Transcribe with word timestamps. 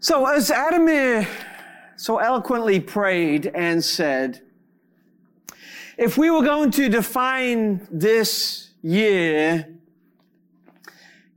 So, 0.00 0.26
as 0.26 0.50
Adamir 0.50 1.26
so 1.96 2.18
eloquently 2.18 2.78
prayed 2.78 3.50
and 3.52 3.84
said, 3.84 4.42
if 5.96 6.16
we 6.16 6.30
were 6.30 6.42
going 6.42 6.70
to 6.72 6.88
define 6.88 7.84
this 7.90 8.70
year, 8.80 9.74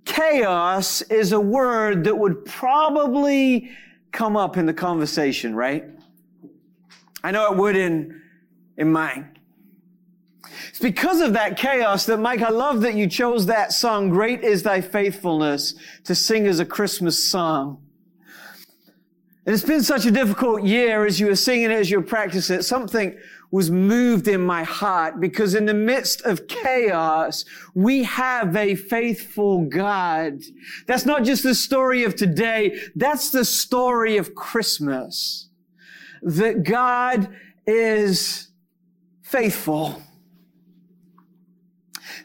chaos 0.05 1.01
is 1.01 1.31
a 1.31 1.39
word 1.39 2.03
that 2.03 2.15
would 2.15 2.45
probably 2.45 3.71
come 4.11 4.37
up 4.37 4.57
in 4.57 4.67
the 4.67 4.73
conversation, 4.75 5.55
right? 5.55 5.85
I 7.23 7.31
know 7.31 7.51
it 7.51 7.57
would 7.57 7.75
in, 7.75 8.21
in 8.77 8.91
mine. 8.91 9.39
It's 10.69 10.79
because 10.79 11.19
of 11.21 11.33
that 11.33 11.57
chaos 11.57 12.05
that, 12.05 12.17
Mike, 12.17 12.43
I 12.43 12.49
love 12.49 12.81
that 12.81 12.93
you 12.93 13.07
chose 13.07 13.47
that 13.47 13.73
song, 13.73 14.11
Great 14.11 14.43
is 14.43 14.61
Thy 14.61 14.81
Faithfulness, 14.81 15.73
to 16.03 16.13
sing 16.13 16.45
as 16.45 16.59
a 16.59 16.65
Christmas 16.65 17.23
song. 17.23 17.81
And 19.45 19.55
it's 19.55 19.63
been 19.63 19.83
such 19.83 20.05
a 20.05 20.11
difficult 20.11 20.63
year 20.63 21.05
as 21.05 21.19
you 21.19 21.27
were 21.27 21.35
singing 21.35 21.71
it, 21.71 21.71
as 21.71 21.89
you 21.89 21.99
were 21.99 22.05
practicing 22.05 22.59
it. 22.59 22.63
Something 22.63 23.17
was 23.49 23.71
moved 23.71 24.27
in 24.27 24.39
my 24.39 24.63
heart 24.63 25.19
because 25.19 25.55
in 25.55 25.65
the 25.65 25.73
midst 25.73 26.21
of 26.21 26.47
chaos, 26.47 27.43
we 27.73 28.03
have 28.03 28.55
a 28.55 28.75
faithful 28.75 29.65
God. 29.65 30.41
That's 30.85 31.05
not 31.05 31.23
just 31.23 31.43
the 31.43 31.55
story 31.55 32.03
of 32.03 32.15
today. 32.15 32.79
That's 32.95 33.31
the 33.31 33.43
story 33.43 34.17
of 34.17 34.35
Christmas. 34.35 35.49
That 36.21 36.63
God 36.63 37.29
is 37.65 38.49
faithful. 39.23 40.01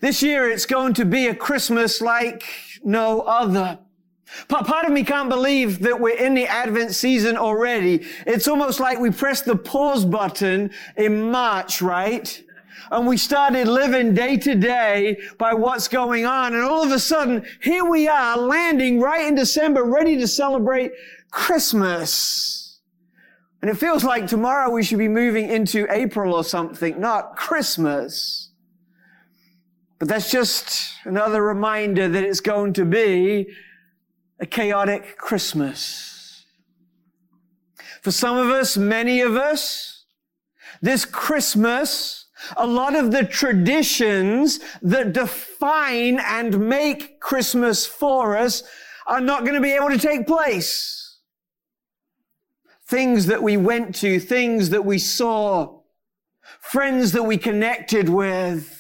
This 0.02 0.23
year 0.23 0.51
it's 0.51 0.66
going 0.66 0.93
to 0.95 1.07
be 1.07 1.29
a 1.29 1.35
Christmas 1.35 2.02
like 2.02 2.45
no 2.85 3.23
other. 3.23 3.79
Part 4.48 4.87
of 4.87 4.93
me 4.93 5.05
can't 5.05 5.29
believe 5.29 5.80
that 5.80 6.01
we're 6.01 6.16
in 6.16 6.35
the 6.35 6.47
Advent 6.47 6.95
season 6.95 7.37
already. 7.37 8.07
It's 8.27 8.49
almost 8.49 8.80
like 8.80 8.99
we 8.99 9.11
pressed 9.11 9.45
the 9.45 9.57
pause 9.57 10.05
button 10.05 10.71
in 10.96 11.30
March, 11.30 11.80
right? 11.80 12.43
And 12.91 13.07
we 13.07 13.16
started 13.16 13.68
living 13.68 14.15
day 14.15 14.37
to 14.38 14.55
day 14.55 15.18
by 15.38 15.55
what's 15.55 15.88
going 15.88 16.24
on. 16.27 16.55
And 16.55 16.63
all 16.63 16.85
of 16.85 16.93
a 16.93 16.99
sudden, 16.99 17.45
here 17.60 17.85
we 17.85 18.09
are 18.09 18.37
landing 18.37 19.01
right 19.01 19.27
in 19.27 19.35
December, 19.35 19.85
ready 19.85 20.16
to 20.18 20.29
celebrate 20.29 20.93
Christmas. 21.30 22.80
And 23.63 23.71
it 23.71 23.79
feels 23.79 24.05
like 24.05 24.27
tomorrow 24.27 24.71
we 24.71 24.83
should 24.83 24.99
be 24.99 25.09
moving 25.09 25.49
into 25.49 25.87
April 25.90 26.35
or 26.35 26.45
something, 26.45 27.01
not 27.01 27.37
Christmas. 27.37 28.51
But 29.99 30.09
that's 30.09 30.30
just 30.30 30.95
another 31.05 31.43
reminder 31.43 32.09
that 32.09 32.23
it's 32.23 32.40
going 32.40 32.74
to 32.74 32.85
be 32.85 33.49
a 34.38 34.46
chaotic 34.46 35.16
Christmas. 35.16 36.45
For 38.02 38.10
some 38.10 38.37
of 38.37 38.48
us, 38.48 38.76
many 38.76 39.20
of 39.20 39.34
us, 39.37 40.04
this 40.82 41.04
Christmas, 41.04 42.26
a 42.56 42.66
lot 42.66 42.95
of 42.95 43.10
the 43.10 43.24
traditions 43.24 44.60
that 44.82 45.12
define 45.12 46.20
and 46.20 46.68
make 46.68 47.18
Christmas 47.20 47.87
for 47.87 48.37
us 48.37 48.62
are 49.06 49.20
not 49.20 49.43
going 49.43 49.54
to 49.54 49.60
be 49.60 49.73
able 49.73 49.88
to 49.88 49.98
take 49.98 50.26
place. 50.26 51.18
Things 52.87 53.26
that 53.26 53.43
we 53.43 53.56
went 53.56 53.95
to, 53.96 54.21
things 54.21 54.71
that 54.71 54.84
we 54.84 54.98
saw, 54.98 55.80
friends 56.60 57.12
that 57.12 57.24
we 57.24 57.38
connected 57.38 58.09
with, 58.09 58.76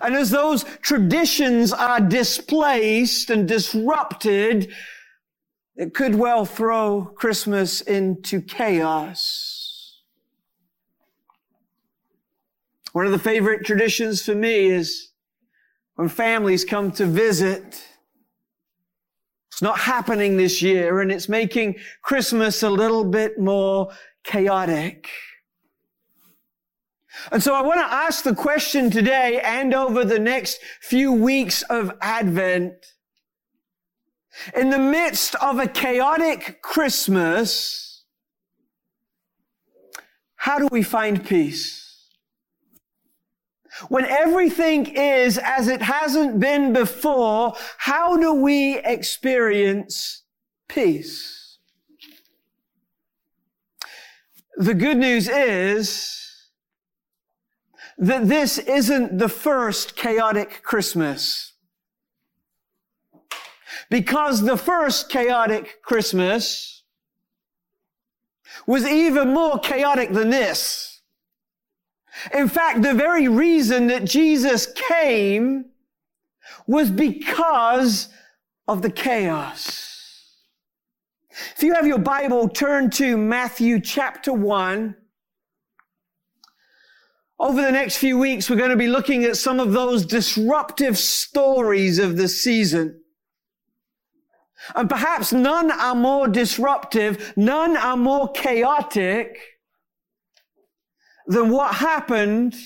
and 0.00 0.14
as 0.14 0.30
those 0.30 0.64
traditions 0.82 1.72
are 1.72 2.00
displaced 2.00 3.30
and 3.30 3.46
disrupted, 3.46 4.72
it 5.76 5.94
could 5.94 6.14
well 6.14 6.44
throw 6.44 7.04
Christmas 7.16 7.80
into 7.80 8.40
chaos. 8.40 10.02
One 12.92 13.06
of 13.06 13.12
the 13.12 13.18
favorite 13.18 13.64
traditions 13.64 14.24
for 14.24 14.34
me 14.34 14.66
is 14.66 15.12
when 15.94 16.08
families 16.08 16.64
come 16.64 16.90
to 16.92 17.06
visit. 17.06 17.82
It's 19.52 19.62
not 19.62 19.78
happening 19.78 20.36
this 20.36 20.62
year 20.62 21.00
and 21.00 21.12
it's 21.12 21.28
making 21.28 21.76
Christmas 22.02 22.62
a 22.62 22.70
little 22.70 23.04
bit 23.04 23.38
more 23.38 23.90
chaotic. 24.24 25.08
And 27.32 27.42
so 27.42 27.54
I 27.54 27.62
want 27.62 27.80
to 27.80 27.94
ask 27.94 28.24
the 28.24 28.34
question 28.34 28.90
today 28.90 29.40
and 29.44 29.74
over 29.74 30.04
the 30.04 30.18
next 30.18 30.60
few 30.80 31.12
weeks 31.12 31.62
of 31.62 31.92
Advent. 32.00 32.74
In 34.54 34.70
the 34.70 34.78
midst 34.78 35.34
of 35.36 35.58
a 35.58 35.66
chaotic 35.66 36.62
Christmas, 36.62 38.04
how 40.36 40.58
do 40.58 40.68
we 40.70 40.82
find 40.82 41.26
peace? 41.26 41.84
When 43.88 44.04
everything 44.04 44.86
is 44.86 45.38
as 45.38 45.68
it 45.68 45.82
hasn't 45.82 46.40
been 46.40 46.72
before, 46.72 47.54
how 47.78 48.16
do 48.16 48.34
we 48.34 48.78
experience 48.78 50.24
peace? 50.68 51.58
The 54.56 54.74
good 54.74 54.96
news 54.96 55.28
is 55.28 56.27
that 57.98 58.28
this 58.28 58.58
isn't 58.58 59.18
the 59.18 59.28
first 59.28 59.96
chaotic 59.96 60.62
Christmas. 60.62 61.52
Because 63.90 64.42
the 64.42 64.56
first 64.56 65.08
chaotic 65.08 65.82
Christmas 65.82 66.84
was 68.66 68.86
even 68.86 69.32
more 69.32 69.58
chaotic 69.58 70.12
than 70.12 70.30
this. 70.30 71.02
In 72.34 72.48
fact, 72.48 72.82
the 72.82 72.94
very 72.94 73.28
reason 73.28 73.86
that 73.88 74.04
Jesus 74.04 74.66
came 74.88 75.66
was 76.66 76.90
because 76.90 78.08
of 78.66 78.82
the 78.82 78.90
chaos. 78.90 79.86
If 81.56 81.62
you 81.62 81.74
have 81.74 81.86
your 81.86 81.98
Bible, 81.98 82.48
turn 82.48 82.90
to 82.90 83.16
Matthew 83.16 83.80
chapter 83.80 84.32
1. 84.32 84.96
Over 87.40 87.62
the 87.62 87.70
next 87.70 87.98
few 87.98 88.18
weeks, 88.18 88.50
we're 88.50 88.56
going 88.56 88.70
to 88.70 88.76
be 88.76 88.88
looking 88.88 89.24
at 89.24 89.36
some 89.36 89.60
of 89.60 89.72
those 89.72 90.04
disruptive 90.04 90.98
stories 90.98 92.00
of 92.00 92.16
the 92.16 92.26
season. 92.26 93.00
And 94.74 94.88
perhaps 94.88 95.32
none 95.32 95.70
are 95.70 95.94
more 95.94 96.26
disruptive, 96.26 97.32
none 97.36 97.76
are 97.76 97.96
more 97.96 98.30
chaotic 98.32 99.38
than 101.26 101.50
what 101.50 101.76
happened 101.76 102.56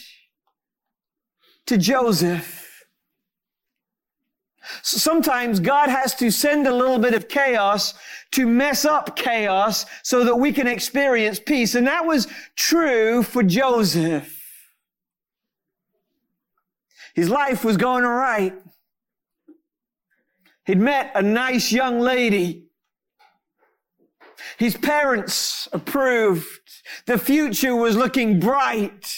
to 1.66 1.77
Joseph. 1.77 2.60
Sometimes 4.83 5.60
God 5.60 5.91
has 5.91 6.15
to 6.15 6.31
send 6.31 6.66
a 6.66 6.75
little 6.75 6.99
bit 6.99 7.12
of 7.12 7.28
chaos 7.28 7.93
to 8.31 8.47
mess 8.47 8.87
up 8.87 9.16
chaos 9.16 9.84
so 10.03 10.25
that 10.25 10.37
we 10.37 10.50
can 10.50 10.66
experience 10.66 11.39
peace. 11.39 11.75
And 11.75 11.87
that 11.87 12.06
was 12.06 12.27
true 12.56 13.22
for 13.22 13.43
Joseph. 13.43 14.41
His 17.14 17.28
life 17.28 17.64
was 17.64 17.76
going 17.76 18.04
all 18.04 18.12
right. 18.12 18.54
He'd 20.64 20.78
met 20.78 21.12
a 21.14 21.22
nice 21.22 21.72
young 21.72 22.00
lady. 22.00 22.66
His 24.58 24.76
parents 24.76 25.68
approved. 25.72 26.60
The 27.06 27.18
future 27.18 27.74
was 27.74 27.96
looking 27.96 28.40
bright. 28.40 29.12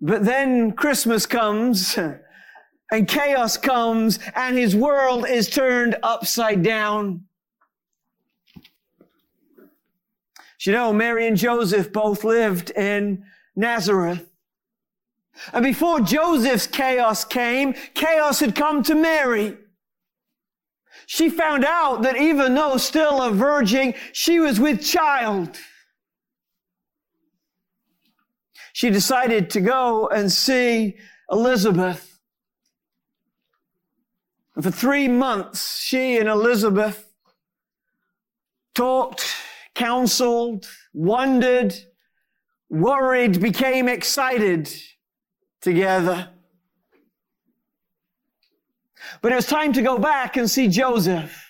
But 0.00 0.24
then 0.24 0.72
Christmas 0.72 1.26
comes 1.26 1.98
and 2.92 3.08
chaos 3.08 3.56
comes 3.56 4.18
and 4.34 4.56
his 4.56 4.76
world 4.76 5.26
is 5.28 5.48
turned 5.48 5.96
upside 6.02 6.62
down. 6.62 7.26
you 10.66 10.72
know, 10.72 10.92
Mary 10.92 11.28
and 11.28 11.36
Joseph 11.36 11.92
both 11.92 12.24
lived 12.24 12.70
in 12.70 13.24
Nazareth. 13.54 14.26
And 15.52 15.64
before 15.64 16.00
Joseph's 16.00 16.66
chaos 16.66 17.24
came, 17.24 17.74
chaos 17.94 18.40
had 18.40 18.54
come 18.54 18.82
to 18.84 18.94
Mary. 18.94 19.56
She 21.06 21.30
found 21.30 21.64
out 21.64 22.02
that 22.02 22.16
even 22.16 22.54
though 22.54 22.76
still 22.78 23.22
a 23.22 23.30
virgin, 23.30 23.94
she 24.12 24.40
was 24.40 24.58
with 24.58 24.84
child. 24.84 25.56
She 28.72 28.90
decided 28.90 29.50
to 29.50 29.60
go 29.60 30.08
and 30.08 30.30
see 30.30 30.96
Elizabeth. 31.30 32.18
And 34.54 34.64
for 34.64 34.70
three 34.70 35.06
months, 35.06 35.78
she 35.80 36.18
and 36.18 36.28
Elizabeth 36.28 37.12
talked, 38.74 39.24
counseled, 39.74 40.66
wondered, 40.92 41.74
worried, 42.68 43.40
became 43.40 43.88
excited 43.88 44.70
together. 45.66 46.28
But 49.20 49.32
it 49.32 49.34
was 49.34 49.46
time 49.46 49.72
to 49.72 49.82
go 49.82 49.98
back 49.98 50.36
and 50.36 50.48
see 50.48 50.68
Joseph. 50.68 51.42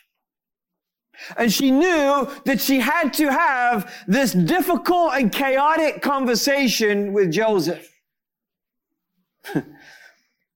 And 1.37 1.53
she 1.53 1.71
knew 1.71 2.27
that 2.47 2.59
she 2.63 2.81
had 2.81 3.13
to 3.15 3.31
have 3.31 3.93
this 4.09 4.33
difficult 4.33 5.13
and 5.13 5.31
chaotic 5.31 6.01
conversation 6.01 7.13
with 7.13 7.31
Joseph. 7.31 7.87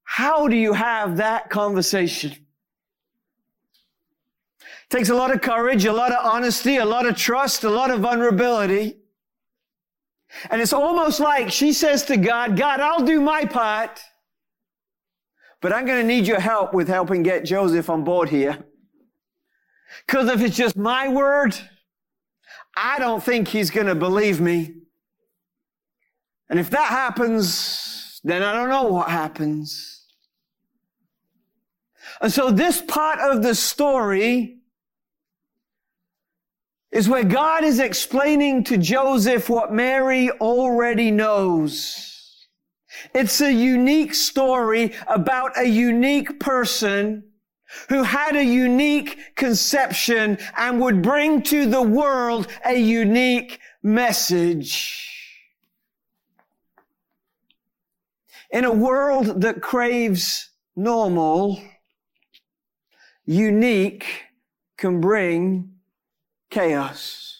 How 0.04 0.48
do 0.48 0.56
you 0.56 0.72
have 0.72 1.18
that 1.18 1.50
conversation? 1.50 2.32
It 4.62 4.88
takes 4.88 5.10
a 5.10 5.14
lot 5.14 5.34
of 5.34 5.42
courage, 5.42 5.84
a 5.84 5.92
lot 5.92 6.12
of 6.12 6.24
honesty, 6.24 6.78
a 6.78 6.86
lot 6.86 7.04
of 7.04 7.14
trust, 7.14 7.64
a 7.64 7.70
lot 7.70 7.90
of 7.90 8.00
vulnerability. 8.00 8.99
And 10.50 10.62
it's 10.62 10.72
almost 10.72 11.20
like 11.20 11.50
she 11.50 11.72
says 11.72 12.04
to 12.04 12.16
God, 12.16 12.56
God, 12.56 12.80
I'll 12.80 13.04
do 13.04 13.20
my 13.20 13.44
part, 13.44 14.00
but 15.60 15.72
I'm 15.72 15.86
going 15.86 16.00
to 16.00 16.06
need 16.06 16.26
your 16.26 16.40
help 16.40 16.72
with 16.72 16.88
helping 16.88 17.22
get 17.22 17.44
Joseph 17.44 17.90
on 17.90 18.04
board 18.04 18.28
here. 18.28 18.58
Because 20.06 20.28
if 20.28 20.40
it's 20.40 20.56
just 20.56 20.76
my 20.76 21.08
word, 21.08 21.56
I 22.76 22.98
don't 22.98 23.22
think 23.22 23.48
he's 23.48 23.70
going 23.70 23.88
to 23.88 23.94
believe 23.94 24.40
me. 24.40 24.74
And 26.48 26.58
if 26.58 26.70
that 26.70 26.88
happens, 26.88 28.20
then 28.24 28.42
I 28.42 28.52
don't 28.52 28.68
know 28.68 28.84
what 28.84 29.10
happens. 29.10 30.06
And 32.20 32.32
so 32.32 32.50
this 32.50 32.80
part 32.80 33.18
of 33.18 33.42
the 33.42 33.54
story 33.54 34.59
is 36.92 37.08
where 37.08 37.24
God 37.24 37.62
is 37.64 37.78
explaining 37.78 38.64
to 38.64 38.76
Joseph 38.76 39.48
what 39.48 39.72
Mary 39.72 40.30
already 40.30 41.10
knows. 41.10 42.46
It's 43.14 43.40
a 43.40 43.52
unique 43.52 44.14
story 44.14 44.94
about 45.06 45.56
a 45.56 45.66
unique 45.66 46.40
person 46.40 47.24
who 47.88 48.02
had 48.02 48.34
a 48.34 48.44
unique 48.44 49.36
conception 49.36 50.38
and 50.56 50.80
would 50.80 51.02
bring 51.02 51.42
to 51.42 51.66
the 51.66 51.82
world 51.82 52.48
a 52.64 52.74
unique 52.74 53.60
message. 53.82 55.06
In 58.50 58.64
a 58.64 58.72
world 58.72 59.42
that 59.42 59.62
craves 59.62 60.50
normal, 60.74 61.62
unique 63.24 64.24
can 64.76 65.00
bring 65.00 65.79
chaos. 66.50 67.30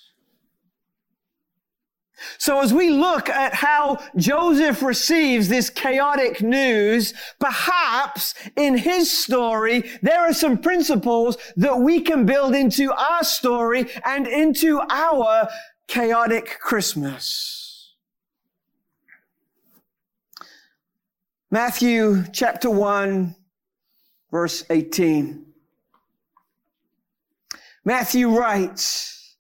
So 2.38 2.60
as 2.60 2.72
we 2.72 2.90
look 2.90 3.28
at 3.28 3.54
how 3.54 3.98
Joseph 4.16 4.82
receives 4.82 5.48
this 5.48 5.70
chaotic 5.70 6.42
news, 6.42 7.14
perhaps 7.38 8.34
in 8.56 8.76
his 8.76 9.10
story, 9.10 9.90
there 10.02 10.20
are 10.20 10.34
some 10.34 10.58
principles 10.58 11.36
that 11.56 11.78
we 11.78 12.00
can 12.00 12.26
build 12.26 12.54
into 12.54 12.92
our 12.92 13.24
story 13.24 13.86
and 14.04 14.26
into 14.26 14.80
our 14.90 15.48
chaotic 15.86 16.58
Christmas. 16.60 17.94
Matthew 21.50 22.24
chapter 22.32 22.70
1, 22.70 23.34
verse 24.30 24.64
18. 24.70 25.49
Matthew 27.84 28.28
writes, 28.36 29.36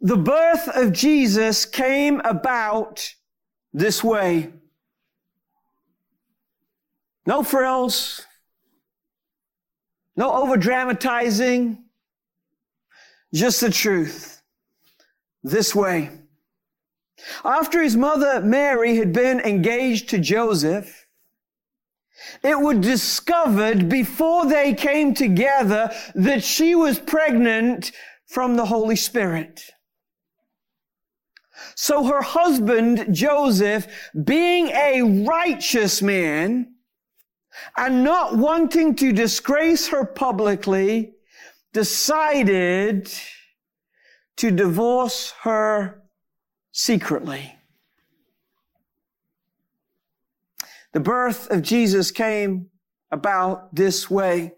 the 0.00 0.16
birth 0.16 0.68
of 0.68 0.92
Jesus 0.92 1.64
came 1.64 2.20
about 2.24 3.14
this 3.72 4.02
way. 4.02 4.52
No 7.24 7.44
frills, 7.44 8.26
no 10.16 10.32
over 10.32 10.56
dramatizing, 10.56 11.84
just 13.32 13.60
the 13.60 13.70
truth. 13.70 14.42
This 15.44 15.74
way. 15.74 16.10
After 17.44 17.82
his 17.82 17.96
mother 17.96 18.40
Mary 18.40 18.96
had 18.96 19.12
been 19.12 19.40
engaged 19.40 20.08
to 20.10 20.18
Joseph, 20.18 21.01
it 22.42 22.58
was 22.58 22.78
discovered 22.78 23.88
before 23.88 24.46
they 24.46 24.74
came 24.74 25.14
together 25.14 25.92
that 26.14 26.42
she 26.42 26.74
was 26.74 26.98
pregnant 26.98 27.92
from 28.26 28.56
the 28.56 28.66
Holy 28.66 28.96
Spirit. 28.96 29.62
So 31.74 32.04
her 32.04 32.22
husband, 32.22 33.14
Joseph, 33.14 33.86
being 34.24 34.68
a 34.68 35.24
righteous 35.26 36.02
man 36.02 36.74
and 37.76 38.02
not 38.02 38.36
wanting 38.36 38.94
to 38.96 39.12
disgrace 39.12 39.88
her 39.88 40.04
publicly, 40.04 41.14
decided 41.72 43.12
to 44.36 44.50
divorce 44.50 45.34
her 45.42 46.02
secretly. 46.72 47.54
The 50.92 51.00
birth 51.00 51.50
of 51.50 51.62
Jesus 51.62 52.10
came 52.10 52.68
about 53.10 53.74
this 53.74 54.10
way. 54.10 54.52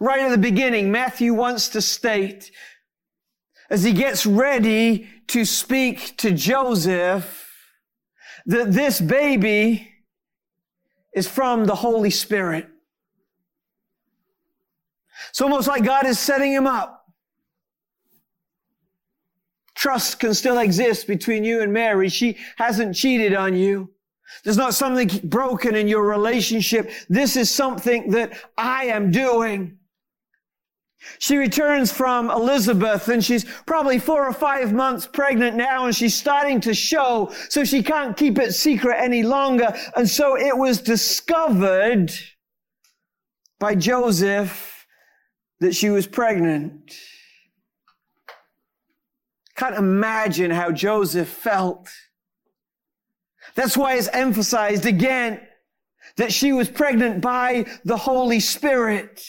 Right 0.00 0.20
at 0.20 0.30
the 0.30 0.38
beginning, 0.38 0.90
Matthew 0.90 1.34
wants 1.34 1.68
to 1.70 1.80
state 1.80 2.50
as 3.70 3.84
he 3.84 3.92
gets 3.92 4.26
ready 4.26 5.08
to 5.28 5.44
speak 5.44 6.16
to 6.18 6.32
Joseph 6.32 7.44
that 8.46 8.72
this 8.72 9.00
baby 9.00 9.92
is 11.14 11.28
from 11.28 11.66
the 11.66 11.74
Holy 11.74 12.10
Spirit. 12.10 12.68
It's 15.30 15.40
almost 15.40 15.68
like 15.68 15.84
God 15.84 16.06
is 16.06 16.18
setting 16.18 16.52
him 16.52 16.66
up. 16.66 17.04
Trust 19.74 20.18
can 20.18 20.34
still 20.34 20.58
exist 20.58 21.06
between 21.06 21.44
you 21.44 21.60
and 21.60 21.72
Mary. 21.72 22.08
She 22.08 22.36
hasn't 22.56 22.96
cheated 22.96 23.34
on 23.34 23.54
you. 23.54 23.90
There's 24.44 24.56
not 24.56 24.74
something 24.74 25.08
broken 25.28 25.74
in 25.74 25.88
your 25.88 26.04
relationship. 26.04 26.90
This 27.08 27.36
is 27.36 27.50
something 27.50 28.10
that 28.10 28.32
I 28.56 28.84
am 28.84 29.10
doing. 29.10 29.78
She 31.18 31.36
returns 31.36 31.92
from 31.92 32.30
Elizabeth 32.30 33.08
and 33.08 33.24
she's 33.24 33.44
probably 33.66 33.98
four 33.98 34.26
or 34.26 34.32
five 34.32 34.72
months 34.72 35.06
pregnant 35.06 35.56
now 35.56 35.86
and 35.86 35.94
she's 35.94 36.14
starting 36.14 36.60
to 36.62 36.74
show, 36.74 37.32
so 37.48 37.64
she 37.64 37.82
can't 37.82 38.16
keep 38.16 38.38
it 38.38 38.52
secret 38.52 38.96
any 38.98 39.22
longer. 39.22 39.72
And 39.96 40.08
so 40.08 40.36
it 40.36 40.56
was 40.56 40.80
discovered 40.80 42.12
by 43.60 43.74
Joseph 43.74 44.86
that 45.60 45.74
she 45.74 45.90
was 45.90 46.06
pregnant. 46.06 46.94
Can't 49.56 49.76
imagine 49.76 50.50
how 50.50 50.70
Joseph 50.70 51.28
felt. 51.28 51.88
That's 53.54 53.76
why 53.76 53.94
it's 53.94 54.08
emphasized 54.08 54.86
again 54.86 55.40
that 56.16 56.32
she 56.32 56.52
was 56.52 56.68
pregnant 56.68 57.20
by 57.20 57.66
the 57.84 57.96
Holy 57.96 58.40
Spirit. 58.40 59.22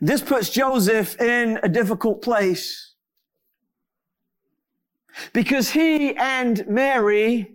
This 0.00 0.20
puts 0.20 0.50
Joseph 0.50 1.20
in 1.20 1.58
a 1.62 1.68
difficult 1.68 2.22
place 2.22 2.94
because 5.32 5.70
he 5.70 6.16
and 6.16 6.66
Mary 6.68 7.54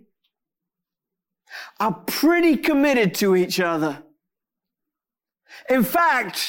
are 1.80 1.94
pretty 2.06 2.56
committed 2.56 3.14
to 3.14 3.34
each 3.36 3.60
other. 3.60 4.02
In 5.70 5.82
fact, 5.82 6.46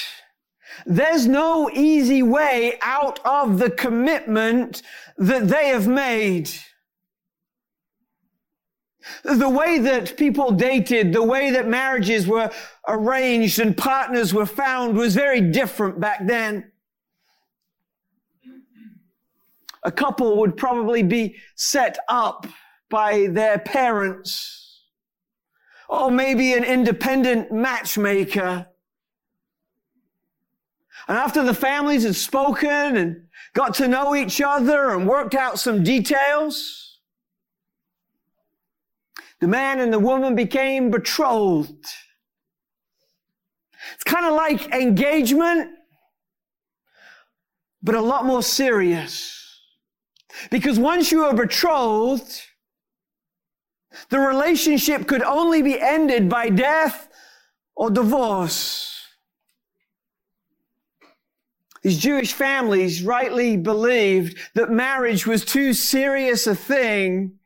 there's 0.85 1.27
no 1.27 1.69
easy 1.71 2.21
way 2.21 2.77
out 2.81 3.19
of 3.23 3.59
the 3.59 3.69
commitment 3.69 4.81
that 5.17 5.47
they 5.47 5.69
have 5.69 5.87
made. 5.87 6.49
The 9.23 9.49
way 9.49 9.79
that 9.79 10.17
people 10.17 10.51
dated, 10.51 11.13
the 11.13 11.23
way 11.23 11.51
that 11.51 11.67
marriages 11.67 12.27
were 12.27 12.51
arranged 12.87 13.59
and 13.59 13.77
partners 13.77 14.33
were 14.33 14.45
found 14.45 14.97
was 14.97 15.13
very 15.15 15.41
different 15.41 15.99
back 15.99 16.25
then. 16.25 16.71
A 19.83 19.91
couple 19.91 20.37
would 20.37 20.57
probably 20.57 21.03
be 21.03 21.35
set 21.55 21.97
up 22.07 22.47
by 22.89 23.27
their 23.27 23.59
parents 23.59 24.65
or 25.87 26.09
maybe 26.09 26.53
an 26.53 26.63
independent 26.63 27.51
matchmaker. 27.51 28.67
And 31.07 31.17
after 31.17 31.43
the 31.43 31.53
families 31.53 32.03
had 32.03 32.15
spoken 32.15 32.97
and 32.97 33.27
got 33.53 33.75
to 33.75 33.87
know 33.87 34.15
each 34.15 34.41
other 34.41 34.89
and 34.89 35.07
worked 35.07 35.35
out 35.35 35.59
some 35.59 35.83
details, 35.83 36.84
the 39.41 39.47
man 39.47 39.79
and 39.79 39.91
the 39.91 39.99
woman 39.99 40.35
became 40.35 40.89
betrothed. 40.89 41.85
It's 43.93 44.03
kind 44.03 44.25
of 44.25 44.33
like 44.33 44.73
engagement, 44.73 45.71
but 47.83 47.95
a 47.95 48.01
lot 48.01 48.25
more 48.25 48.41
serious. 48.41 49.31
Because 50.49 50.79
once 50.79 51.11
you 51.11 51.23
are 51.23 51.33
betrothed, 51.33 52.41
the 54.09 54.19
relationship 54.19 55.07
could 55.07 55.23
only 55.23 55.61
be 55.61 55.79
ended 55.79 56.29
by 56.29 56.49
death 56.49 57.07
or 57.75 57.89
divorce. 57.89 58.91
These 61.83 61.99
Jewish 61.99 62.33
families 62.33 63.03
rightly 63.03 63.57
believed 63.57 64.39
that 64.55 64.71
marriage 64.71 65.27
was 65.27 65.45
too 65.45 65.73
serious 65.73 66.47
a 66.47 66.55
thing 66.55 67.37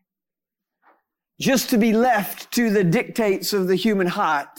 just 1.39 1.69
to 1.69 1.77
be 1.77 1.93
left 1.93 2.51
to 2.51 2.69
the 2.69 2.84
dictates 2.84 3.53
of 3.53 3.67
the 3.67 3.75
human 3.75 4.08
heart. 4.08 4.50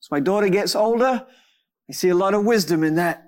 As 0.00 0.10
my 0.10 0.20
daughter 0.20 0.48
gets 0.48 0.76
older, 0.76 1.26
I 1.88 1.92
see 1.92 2.10
a 2.10 2.14
lot 2.14 2.34
of 2.34 2.44
wisdom 2.44 2.84
in 2.84 2.96
that. 2.96 3.22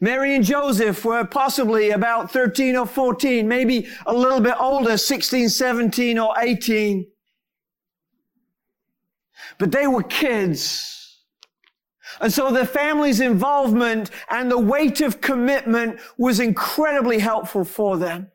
Mary 0.00 0.34
and 0.34 0.44
Joseph 0.44 1.04
were 1.04 1.24
possibly 1.24 1.90
about 1.90 2.30
13 2.30 2.76
or 2.76 2.86
14, 2.86 3.48
maybe 3.48 3.88
a 4.04 4.12
little 4.12 4.40
bit 4.40 4.54
older, 4.60 4.98
16, 4.98 5.48
17 5.48 6.18
or 6.18 6.34
18. 6.38 7.06
But 9.58 9.72
they 9.72 9.86
were 9.86 10.02
kids. 10.02 11.22
And 12.20 12.32
so 12.32 12.50
the 12.50 12.66
family's 12.66 13.20
involvement 13.20 14.10
and 14.28 14.50
the 14.50 14.58
weight 14.58 15.00
of 15.00 15.20
commitment 15.20 15.98
was 16.18 16.40
incredibly 16.40 17.18
helpful 17.18 17.64
for 17.64 17.96
them. 17.96 18.30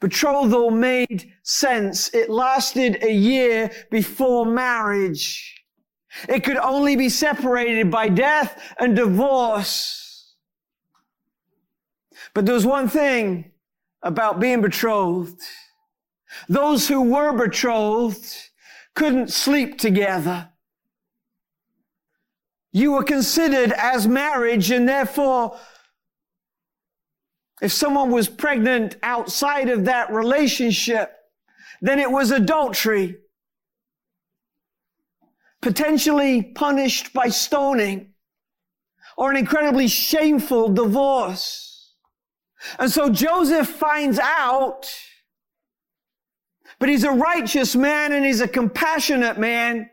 Betrothal 0.00 0.70
made 0.70 1.32
sense. 1.42 2.12
It 2.14 2.30
lasted 2.30 3.02
a 3.02 3.12
year 3.12 3.70
before 3.90 4.46
marriage. 4.46 5.62
It 6.28 6.44
could 6.44 6.56
only 6.56 6.96
be 6.96 7.08
separated 7.08 7.90
by 7.90 8.08
death 8.08 8.74
and 8.78 8.96
divorce. 8.96 10.34
But 12.34 12.46
there 12.46 12.54
was 12.54 12.66
one 12.66 12.88
thing 12.88 13.52
about 14.02 14.40
being 14.40 14.60
betrothed. 14.60 15.40
Those 16.48 16.88
who 16.88 17.02
were 17.02 17.32
betrothed 17.32 18.50
couldn't 18.94 19.32
sleep 19.32 19.78
together. 19.78 20.50
You 22.72 22.92
were 22.92 23.04
considered 23.04 23.72
as 23.72 24.06
marriage 24.06 24.70
and 24.70 24.88
therefore 24.88 25.58
if 27.60 27.72
someone 27.72 28.10
was 28.10 28.28
pregnant 28.28 28.96
outside 29.02 29.68
of 29.68 29.84
that 29.86 30.12
relationship, 30.12 31.12
then 31.80 31.98
it 31.98 32.10
was 32.10 32.30
adultery 32.30 33.18
potentially 35.60 36.42
punished 36.42 37.12
by 37.12 37.28
stoning 37.28 38.12
or 39.16 39.30
an 39.30 39.36
incredibly 39.36 39.88
shameful 39.88 40.68
divorce. 40.68 41.94
And 42.78 42.90
so 42.90 43.08
Joseph 43.08 43.68
finds 43.68 44.18
out, 44.18 44.88
but 46.78 46.88
he's 46.88 47.04
a 47.04 47.10
righteous 47.10 47.74
man 47.74 48.12
and 48.12 48.24
he's 48.24 48.40
a 48.40 48.48
compassionate 48.48 49.38
man. 49.38 49.90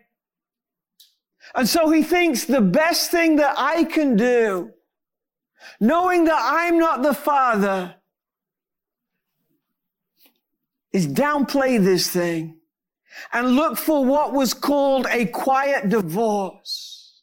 And 1.55 1.67
so 1.67 1.89
he 1.89 2.03
thinks 2.03 2.45
the 2.45 2.61
best 2.61 3.11
thing 3.11 3.37
that 3.37 3.55
I 3.57 3.85
can 3.85 4.15
do, 4.15 4.71
knowing 5.79 6.25
that 6.25 6.39
I'm 6.39 6.77
not 6.77 7.03
the 7.03 7.13
father, 7.13 7.95
is 10.95 11.07
downplay 11.07 11.83
this 11.83 12.09
thing 12.09 12.57
and 13.33 13.55
look 13.55 13.77
for 13.77 14.05
what 14.05 14.31
was 14.31 14.53
called 14.53 15.05
a 15.09 15.25
quiet 15.25 15.89
divorce. 15.89 17.21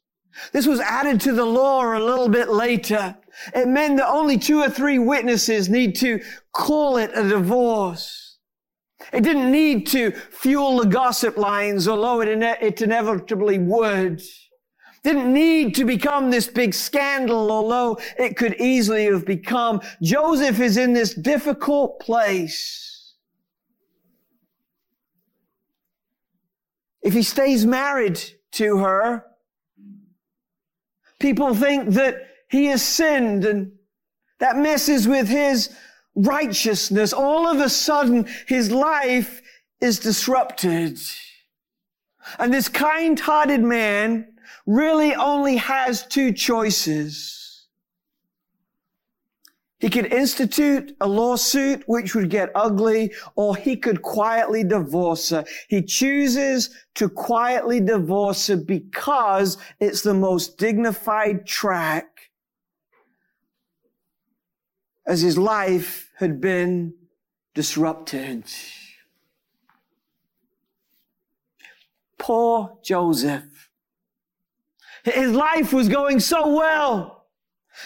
This 0.53 0.67
was 0.67 0.79
added 0.81 1.23
to 1.23 1.33
the 1.33 1.47
law 1.47 1.97
a 1.97 1.99
little 1.99 2.29
bit 2.29 2.51
later. 2.51 3.17
It 3.55 3.69
meant 3.69 3.97
that 3.97 4.09
only 4.09 4.37
two 4.37 4.61
or 4.61 4.69
three 4.69 4.99
witnesses 4.99 5.71
need 5.71 5.97
to 5.97 6.21
call 6.53 6.99
it 6.99 7.11
a 7.15 7.27
divorce. 7.27 8.39
It 9.11 9.23
didn't 9.23 9.51
need 9.51 9.87
to 9.89 10.11
fuel 10.11 10.79
the 10.79 10.87
gossip 10.87 11.39
lines, 11.39 11.89
although 11.89 12.21
it, 12.21 12.29
ine- 12.29 12.59
it 12.61 12.83
inevitably 12.83 13.59
would. 13.59 14.23
Didn't 15.03 15.33
need 15.33 15.75
to 15.77 15.85
become 15.85 16.31
this 16.31 16.47
big 16.47 16.75
scandal, 16.75 17.51
although 17.51 17.99
it 18.19 18.37
could 18.37 18.55
easily 18.61 19.07
have 19.07 19.27
become. 19.27 19.81
Joseph 20.01 20.61
is 20.61 20.77
in 20.77 20.93
this 20.93 21.13
difficult 21.15 21.99
place 22.01 22.83
If 27.03 27.15
he 27.15 27.23
stays 27.23 27.67
married 27.67 28.21
to 28.53 28.79
her, 28.79 29.25
people 31.19 31.55
think 31.55 31.91
that 31.91 32.29
he 32.49 32.67
has 32.67 32.83
sinned 32.83 33.45
and 33.45 33.73
that 34.39 34.57
messes 34.57 35.09
with 35.09 35.29
his 35.29 35.75
righteousness. 36.15 37.13
All 37.13 37.49
of 37.49 37.61
a 37.61 37.69
sudden, 37.69 38.29
his 38.47 38.71
life 38.71 39.43
is 39.81 39.99
disrupted. 39.99 41.01
And 42.39 42.53
this 42.53 42.69
kind-hearted 42.69 43.63
man 43.63 44.32
really 44.67 45.15
only 45.15 45.57
has 45.57 46.07
two 46.07 46.33
choices. 46.33 47.43
He 49.83 49.91
could 49.91 50.13
institute 50.13 50.95
a 51.01 51.09
lawsuit 51.09 51.83
which 51.87 52.15
would 52.15 52.31
get 52.31 52.53
ugly, 52.55 53.13
or 53.35 53.57
he 53.57 53.77
could 53.77 54.01
quietly 54.01 54.63
divorce 54.63 55.31
her. 55.31 55.45
He 55.69 55.83
chooses 55.83 56.71
to 56.95 57.09
quietly 57.09 57.81
divorce 57.81 58.47
her 58.47 58.57
because 58.57 59.59
it's 59.81 60.03
the 60.03 60.15
most 60.15 60.57
dignified 60.57 61.47
track 61.47 62.31
as 65.05 65.21
his 65.21 65.37
life 65.37 66.13
had 66.17 66.41
been 66.41 66.95
disrupted. 67.55 68.45
Poor 72.19 72.79
Joseph. 72.85 73.69
His 75.05 75.33
life 75.33 75.73
was 75.73 75.89
going 75.89 76.21
so 76.21 76.55
well. 76.55 77.27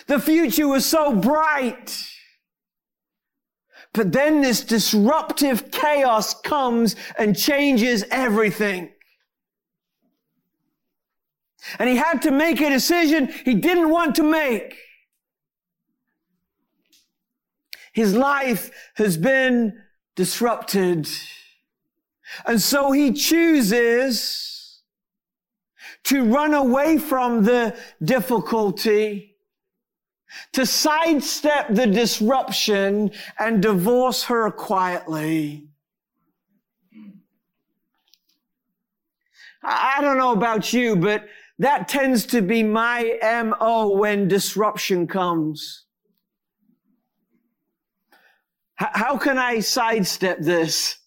The 0.07 0.19
future 0.19 0.69
was 0.69 0.85
so 0.85 1.15
bright. 1.15 1.97
But 3.93 4.13
then 4.13 4.43
this 4.43 4.63
disruptive 4.63 5.71
chaos 5.71 6.39
comes 6.43 6.97
and 7.19 7.37
changes 7.37 8.05
everything. 8.11 8.93
And 11.79 11.89
he 11.89 11.97
had 11.97 12.23
to 12.23 12.31
make 12.31 12.61
a 12.61 12.69
decision 12.69 13.29
he 13.45 13.55
didn't 13.55 13.89
want 13.89 14.15
to 14.17 14.23
make. 14.23 14.77
His 17.93 18.15
life 18.15 18.71
has 18.97 19.17
been 19.17 19.79
disrupted. 20.15 21.09
And 22.45 22.61
so 22.61 22.93
he 22.93 23.13
chooses 23.13 24.56
to 26.07 26.25
run 26.25 26.55
away 26.55 26.99
from 26.99 27.43
the 27.43 27.77
difficulty 28.03 29.37
to 30.53 30.65
sidestep 30.65 31.69
the 31.71 31.87
disruption 31.87 33.11
and 33.39 33.63
divorce 33.63 34.25
her 34.25 34.51
quietly. 34.51 35.67
I 39.63 40.01
don't 40.01 40.19
know 40.19 40.33
about 40.33 40.73
you, 40.73 40.95
but 40.95 41.27
that 41.59 41.89
tends 41.89 42.25
to 42.27 42.41
be 42.41 42.63
my 42.63 43.19
MO 43.23 43.89
when 43.97 44.29
disruption 44.29 45.09
comes. 45.09 45.87
How 48.77 49.17
can 49.17 49.39
I 49.39 49.61
sidestep 49.61 50.39
this? 50.41 50.99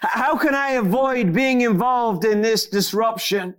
How 0.00 0.36
can 0.36 0.54
I 0.54 0.72
avoid 0.72 1.32
being 1.32 1.60
involved 1.60 2.24
in 2.24 2.40
this 2.40 2.68
disruption? 2.68 3.54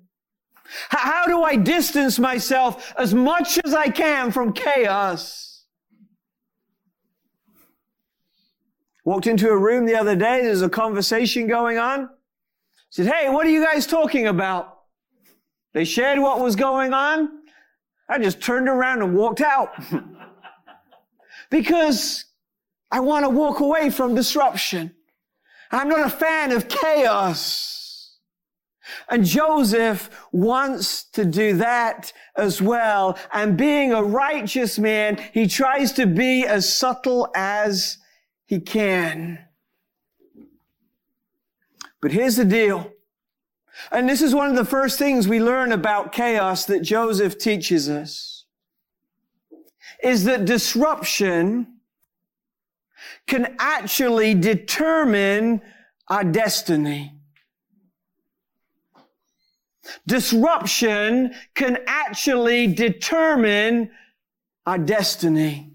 How 0.90 1.26
do 1.26 1.44
I 1.44 1.56
distance 1.56 2.20
myself 2.20 2.94
as 2.98 3.14
much 3.14 3.60
as 3.64 3.74
I 3.74 3.90
can 3.90 4.32
from 4.32 4.54
chaos? 4.54 5.66
Walked 9.06 9.28
into 9.28 9.50
a 9.50 9.58
room 9.58 9.86
the 9.86 9.96
other 9.96 10.16
day, 10.16 10.42
there's 10.42 10.62
a 10.62 10.70
conversation 10.70 11.48
going 11.48 11.78
on. 11.78 12.10
Said, 12.90 13.08
Hey, 13.08 13.30
what 13.30 13.46
are 13.46 13.50
you 13.50 13.64
guys 13.64 13.86
talking 13.86 14.28
about? 14.28 14.84
They 15.74 15.84
shared 15.84 16.20
what 16.20 16.40
was 16.40 16.56
going 16.56 16.94
on. 16.94 17.30
I 18.08 18.20
just 18.20 18.42
turned 18.42 18.70
around 18.70 19.02
and 19.02 19.16
walked 19.16 19.42
out. 19.42 19.74
because 21.50 22.26
I 22.92 23.00
want 23.00 23.26
to 23.26 23.30
walk 23.30 23.60
away 23.60 23.90
from 23.90 24.16
disruption. 24.16 24.94
I'm 25.74 25.90
not 25.90 26.06
a 26.06 26.10
fan 26.10 26.52
of 26.52 26.68
chaos. 26.68 28.18
And 29.10 29.26
Joseph 29.26 30.10
wants 30.32 31.04
to 31.12 31.26
do 31.26 31.58
that 31.58 32.14
as 32.38 32.62
well. 32.62 33.18
And 33.32 33.58
being 33.58 33.92
a 33.92 34.04
righteous 34.04 34.78
man, 34.78 35.20
he 35.34 35.48
tries 35.48 35.92
to 35.94 36.06
be 36.06 36.46
as 36.46 36.72
subtle 36.72 37.28
as 37.36 37.98
he 38.46 38.60
can. 38.60 39.40
But 42.02 42.12
here's 42.12 42.36
the 42.36 42.46
deal. 42.46 42.92
And 43.92 44.08
this 44.08 44.22
is 44.22 44.36
one 44.36 44.50
of 44.50 44.56
the 44.56 44.66
first 44.66 45.00
things 45.00 45.28
we 45.28 45.42
learn 45.42 45.72
about 45.72 46.12
chaos 46.12 46.66
that 46.66 46.84
Joseph 46.84 47.40
teaches 47.40 47.90
us. 47.90 48.46
Is 50.04 50.26
that 50.26 50.46
disruption 50.46 51.73
can 53.28 53.56
actually 53.60 54.34
determine 54.34 55.62
our 56.10 56.24
destiny. 56.24 57.14
disruption 60.08 61.34
can 61.56 61.78
actually 61.88 62.68
determine 62.68 63.92
our 64.66 64.78
destiny. 64.78 65.72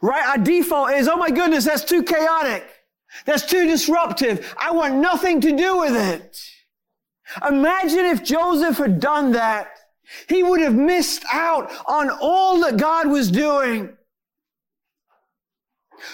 Right? 0.00 0.24
Our 0.26 0.38
default 0.38 0.92
is, 0.92 1.08
oh 1.08 1.16
my 1.16 1.30
goodness, 1.30 1.64
that's 1.64 1.84
too 1.84 2.02
chaotic. 2.02 2.64
That's 3.26 3.44
too 3.44 3.66
disruptive. 3.66 4.54
I 4.58 4.70
want 4.70 4.94
nothing 4.94 5.40
to 5.40 5.56
do 5.56 5.78
with 5.78 5.96
it. 5.96 6.40
Imagine 7.48 8.06
if 8.06 8.22
Joseph 8.22 8.78
had 8.78 9.00
done 9.00 9.32
that. 9.32 9.72
He 10.28 10.42
would 10.42 10.60
have 10.60 10.74
missed 10.74 11.24
out 11.32 11.70
on 11.86 12.10
all 12.20 12.60
that 12.60 12.76
God 12.76 13.08
was 13.08 13.30
doing. 13.30 13.96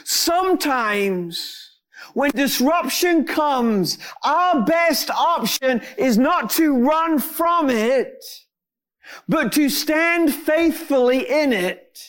Sometimes 0.04 1.76
when 2.14 2.30
disruption 2.30 3.24
comes, 3.24 3.98
our 4.24 4.64
best 4.64 5.10
option 5.10 5.82
is 5.98 6.16
not 6.16 6.50
to 6.50 6.76
run 6.76 7.18
from 7.18 7.68
it, 7.70 8.24
but 9.28 9.52
to 9.52 9.68
stand 9.68 10.32
faithfully 10.34 11.28
in 11.28 11.52
it. 11.52 12.00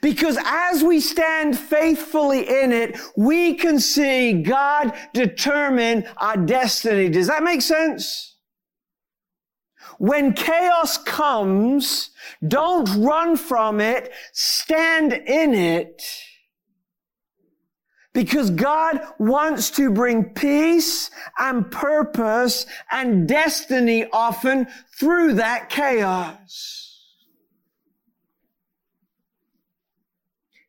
Because 0.00 0.36
as 0.44 0.82
we 0.82 1.00
stand 1.00 1.56
faithfully 1.56 2.48
in 2.62 2.72
it, 2.72 2.98
we 3.16 3.54
can 3.54 3.78
see 3.78 4.42
God 4.42 4.92
determine 5.14 6.04
our 6.16 6.36
destiny. 6.36 7.08
Does 7.08 7.28
that 7.28 7.44
make 7.44 7.62
sense? 7.62 8.34
When 9.98 10.32
chaos 10.32 10.98
comes, 10.98 12.10
don't 12.46 12.88
run 13.02 13.36
from 13.36 13.80
it, 13.80 14.12
stand 14.32 15.12
in 15.12 15.54
it. 15.54 16.02
Because 18.16 18.48
God 18.48 18.98
wants 19.18 19.68
to 19.72 19.90
bring 19.90 20.24
peace 20.24 21.10
and 21.38 21.70
purpose 21.70 22.64
and 22.90 23.28
destiny 23.28 24.06
often 24.10 24.68
through 24.98 25.34
that 25.34 25.68
chaos. 25.68 27.18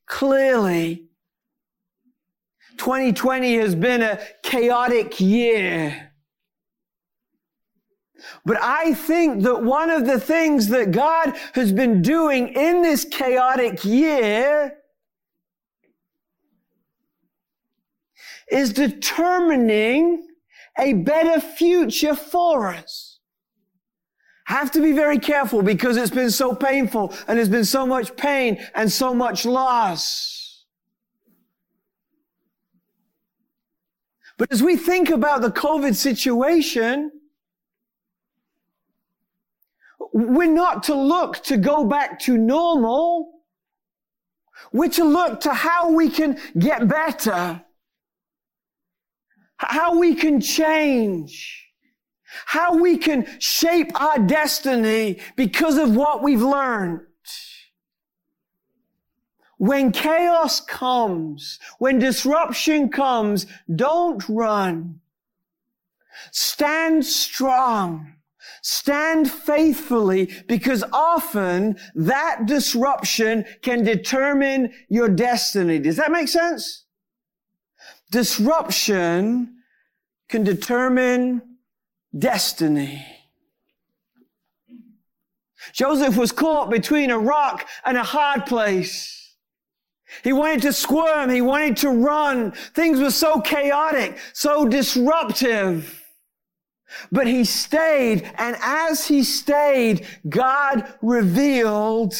Clearly, 0.08 1.06
2020 2.76 3.56
has 3.60 3.76
been 3.76 4.02
a 4.02 4.20
chaotic 4.44 5.22
year. 5.22 6.12
But 8.46 8.62
I 8.62 8.94
think 8.94 9.44
that 9.44 9.64
one 9.64 9.90
of 9.90 10.06
the 10.06 10.20
things 10.20 10.68
that 10.68 10.92
God 10.92 11.34
has 11.54 11.72
been 11.72 12.02
doing 12.02 12.50
in 12.50 12.82
this 12.82 13.06
chaotic 13.06 13.86
year 13.86 14.78
is 18.52 18.74
determining 18.74 20.28
a 20.80 20.94
better 20.94 21.40
future 21.40 22.16
for 22.16 22.68
us. 22.68 23.20
Have 24.46 24.72
to 24.72 24.82
be 24.82 24.94
very 24.94 25.20
careful 25.20 25.62
because 25.62 25.98
it's 25.98 26.12
been 26.12 26.32
so 26.32 26.56
painful 26.56 27.14
and 27.28 27.38
there's 27.38 27.50
been 27.50 27.66
so 27.66 27.86
much 27.86 28.16
pain 28.16 28.66
and 28.76 28.90
so 28.90 29.14
much 29.14 29.46
loss. 29.46 30.66
But 34.38 34.52
as 34.52 34.64
we 34.64 34.78
think 34.78 35.10
about 35.10 35.42
the 35.42 35.52
COVID 35.52 35.96
situation, 35.96 37.12
we're 40.14 40.52
not 40.52 40.84
to 40.84 40.96
look 40.96 41.44
to 41.44 41.58
go 41.58 41.84
back 41.84 42.20
to 42.22 42.38
normal. 42.38 43.42
We're 44.72 44.90
to 44.92 45.04
look 45.04 45.42
to 45.42 45.54
how 45.54 45.92
we 45.92 46.10
can 46.10 46.40
get 46.58 46.88
better. 46.88 47.64
How 49.58 49.98
we 49.98 50.16
can 50.16 50.40
change. 50.40 51.68
How 52.46 52.76
we 52.76 52.98
can 52.98 53.28
shape 53.40 54.00
our 54.00 54.20
destiny 54.20 55.20
because 55.36 55.78
of 55.78 55.96
what 55.96 56.22
we've 56.22 56.42
learned. 56.42 57.02
When 59.58 59.92
chaos 59.92 60.62
comes, 60.62 61.60
when 61.80 61.98
disruption 61.98 62.90
comes, 62.90 63.48
don't 63.74 64.24
run. 64.30 65.00
Stand 66.32 67.06
strong. 67.06 68.14
Stand 68.62 69.32
faithfully 69.32 70.32
because 70.48 70.84
often 70.94 71.78
that 71.96 72.46
disruption 72.46 73.46
can 73.62 73.84
determine 73.84 74.74
your 74.90 75.10
destiny. 75.10 75.80
Does 75.80 75.96
that 75.96 76.12
make 76.12 76.28
sense? 76.28 76.86
Disruption 78.12 79.57
can 80.30 80.44
determine 80.44 81.42
destiny. 82.18 83.06
Joseph 85.74 86.18
was 86.18 86.32
caught 86.32 86.70
between 86.70 87.12
a 87.12 87.20
rock 87.20 87.68
and 87.86 87.98
a 87.98 88.04
hard 88.04 88.46
place. 88.46 89.36
He 90.24 90.34
wanted 90.34 90.62
to 90.64 90.74
squirm. 90.74 91.30
He 91.30 91.42
wanted 91.42 91.78
to 91.78 91.90
run. 91.90 92.52
Things 92.74 93.00
were 93.00 93.12
so 93.12 93.42
chaotic, 93.42 94.18
so 94.34 94.68
disruptive. 94.68 96.04
But 97.12 97.28
he 97.28 97.44
stayed, 97.44 98.32
and 98.38 98.56
as 98.62 99.08
he 99.08 99.24
stayed, 99.24 100.08
God 100.28 100.92
revealed 101.02 102.16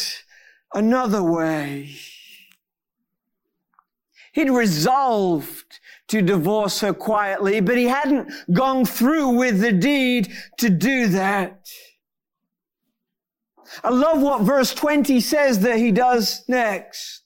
another 0.74 1.22
way. 1.22 1.96
He'd 4.32 4.50
resolved 4.50 5.67
to 6.08 6.22
divorce 6.22 6.80
her 6.80 6.92
quietly, 6.92 7.60
but 7.60 7.76
he 7.76 7.84
hadn't 7.84 8.30
gone 8.52 8.84
through 8.84 9.28
with 9.30 9.60
the 9.60 9.72
deed 9.72 10.32
to 10.58 10.70
do 10.70 11.08
that. 11.08 11.68
I 13.84 13.90
love 13.90 14.22
what 14.22 14.42
verse 14.42 14.72
20 14.74 15.20
says 15.20 15.60
that 15.60 15.76
he 15.78 15.92
does 15.92 16.44
next. 16.48 17.22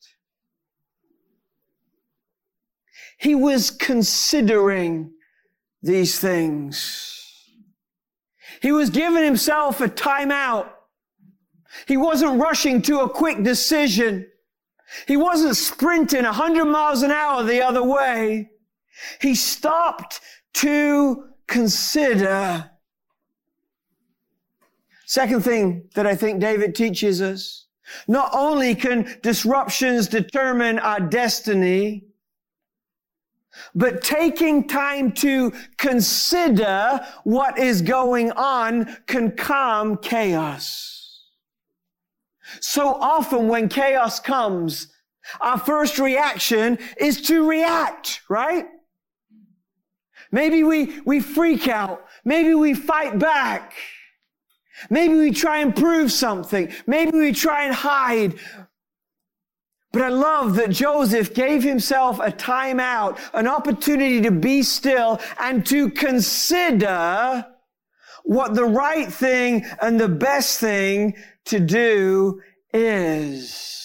He 3.19 3.37
was 3.37 3.71
considering 3.71 5.13
these 5.81 6.19
things. 6.19 7.19
He 8.61 8.73
was 8.73 8.91
giving 8.91 9.25
himself 9.25 9.81
a 9.81 9.89
timeout. 9.89 10.71
He 11.87 11.97
wasn't 11.97 12.41
rushing 12.41 12.83
to 12.83 13.01
a 13.01 13.09
quick 13.09 13.43
decision. 13.43 14.27
He 15.07 15.17
wasn't 15.17 15.57
sprinting 15.57 16.25
100 16.25 16.65
miles 16.65 17.03
an 17.03 17.13
hour 17.13 17.43
the 17.45 17.63
other 17.63 17.83
way. 17.83 18.52
He 19.21 19.35
stopped 19.35 20.21
to 20.55 21.25
consider. 21.47 22.71
Second 25.07 25.45
thing 25.45 25.89
that 25.95 26.07
I 26.07 26.15
think 26.15 26.41
David 26.41 26.75
teaches 26.75 27.21
us, 27.21 27.67
not 28.09 28.31
only 28.33 28.75
can 28.75 29.19
disruptions 29.23 30.09
determine 30.09 30.79
our 30.79 31.01
destiny, 31.01 32.05
but 33.75 34.03
taking 34.03 34.67
time 34.67 35.13
to 35.13 35.53
consider 35.77 37.01
what 37.25 37.59
is 37.59 37.83
going 37.83 38.33
on 38.33 38.97
can 39.07 39.37
calm 39.37 39.99
chaos. 39.99 41.27
So 42.61 42.95
often 42.95 43.49
when 43.49 43.69
chaos 43.69 44.21
comes, 44.21 44.89
our 45.41 45.59
first 45.59 45.99
reaction 45.99 46.79
is 46.97 47.21
to 47.23 47.47
react, 47.47 48.23
right? 48.29 48.67
Maybe 50.33 50.65
we, 50.65 51.01
we 51.05 51.21
freak 51.21 51.69
out. 51.69 52.07
Maybe 52.25 52.55
we 52.55 52.73
fight 52.75 53.19
back. 53.19 53.75
Maybe 54.89 55.15
we 55.15 55.31
try 55.31 55.59
and 55.59 55.77
prove 55.77 56.11
something. 56.11 56.73
Maybe 56.87 57.17
we 57.17 57.33
try 57.33 57.65
and 57.67 57.75
hide. 57.75 58.35
But 59.93 60.03
I 60.03 60.09
love 60.09 60.57
that 60.57 60.71
Joseph 60.71 61.35
gave 61.35 61.63
himself 61.63 62.19
a 62.19 62.31
time 62.31 62.81
out, 62.81 63.19
an 63.35 63.47
opportunity 63.47 64.23
to 64.23 64.31
be 64.31 64.63
still 64.63 65.21
and 65.39 65.65
to 65.67 65.91
consider 65.91 67.47
what 68.25 68.55
the 68.55 68.65
right 68.65 69.13
thing 69.13 69.67
and 69.83 70.01
the 70.01 70.09
best 70.09 70.59
thing 70.59 71.15
to 71.47 71.61
do 71.61 72.41
is. 72.73 73.82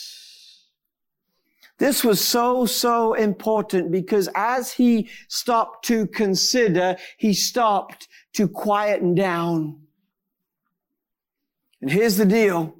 This 1.77 2.03
was 2.03 2.19
so, 2.19 2.65
so 2.65 3.13
important 3.13 3.91
because 3.91 4.29
as 4.33 4.73
he 4.73 5.09
stopped 5.27 5.85
to 5.85 6.07
consider, 6.07 6.97
he 7.17 7.33
stopped 7.33 8.07
to 8.33 8.47
quieten 8.47 9.13
down. 9.13 9.79
And 11.81 11.91
here's 11.91 12.17
the 12.17 12.25
deal. 12.25 12.75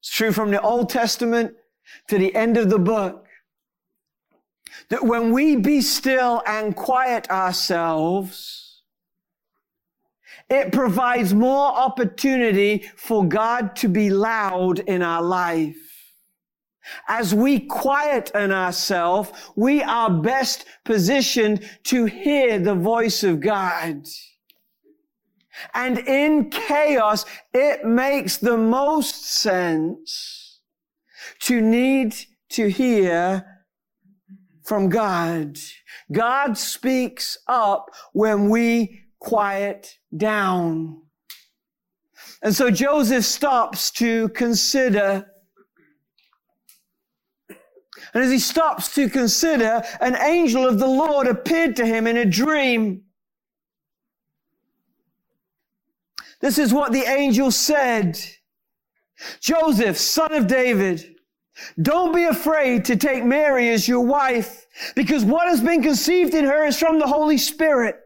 It's 0.00 0.10
true 0.10 0.32
from 0.32 0.50
the 0.50 0.60
Old 0.60 0.90
Testament 0.90 1.54
to 2.08 2.18
the 2.18 2.34
end 2.34 2.56
of 2.56 2.68
the 2.68 2.78
book. 2.78 3.26
That 4.90 5.04
when 5.04 5.32
we 5.32 5.56
be 5.56 5.80
still 5.80 6.42
and 6.46 6.74
quiet 6.74 7.30
ourselves, 7.30 8.82
it 10.48 10.72
provides 10.72 11.34
more 11.34 11.66
opportunity 11.66 12.90
for 12.96 13.26
God 13.26 13.76
to 13.76 13.88
be 13.88 14.10
loud 14.10 14.80
in 14.80 15.02
our 15.02 15.22
life. 15.22 15.87
As 17.08 17.34
we 17.34 17.60
quieten 17.60 18.52
ourselves, 18.52 19.32
we 19.56 19.82
are 19.82 20.10
best 20.10 20.64
positioned 20.84 21.68
to 21.84 22.04
hear 22.06 22.58
the 22.58 22.74
voice 22.74 23.22
of 23.22 23.40
God. 23.40 24.06
And 25.74 25.98
in 25.98 26.50
chaos, 26.50 27.24
it 27.52 27.84
makes 27.84 28.36
the 28.36 28.56
most 28.56 29.24
sense 29.26 30.60
to 31.40 31.60
need 31.60 32.14
to 32.50 32.68
hear 32.68 33.44
from 34.64 34.88
God. 34.88 35.58
God 36.12 36.56
speaks 36.56 37.38
up 37.48 37.90
when 38.12 38.50
we 38.50 39.02
quiet 39.18 39.98
down. 40.16 41.02
And 42.42 42.54
so 42.54 42.70
Joseph 42.70 43.24
stops 43.24 43.90
to 43.92 44.28
consider 44.30 45.26
and 48.14 48.22
as 48.22 48.30
he 48.30 48.38
stops 48.38 48.94
to 48.94 49.08
consider, 49.08 49.82
an 50.00 50.16
angel 50.16 50.66
of 50.66 50.78
the 50.78 50.86
Lord 50.86 51.26
appeared 51.26 51.76
to 51.76 51.86
him 51.86 52.06
in 52.06 52.16
a 52.16 52.24
dream. 52.24 53.02
This 56.40 56.58
is 56.58 56.72
what 56.72 56.92
the 56.92 57.04
angel 57.04 57.50
said. 57.50 58.18
Joseph, 59.40 59.98
son 59.98 60.32
of 60.32 60.46
David, 60.46 61.16
don't 61.82 62.14
be 62.14 62.24
afraid 62.24 62.84
to 62.84 62.96
take 62.96 63.24
Mary 63.24 63.70
as 63.70 63.88
your 63.88 64.06
wife, 64.06 64.66
because 64.94 65.24
what 65.24 65.48
has 65.48 65.60
been 65.60 65.82
conceived 65.82 66.34
in 66.34 66.44
her 66.44 66.64
is 66.64 66.78
from 66.78 67.00
the 67.00 67.06
Holy 67.06 67.38
Spirit. 67.38 67.96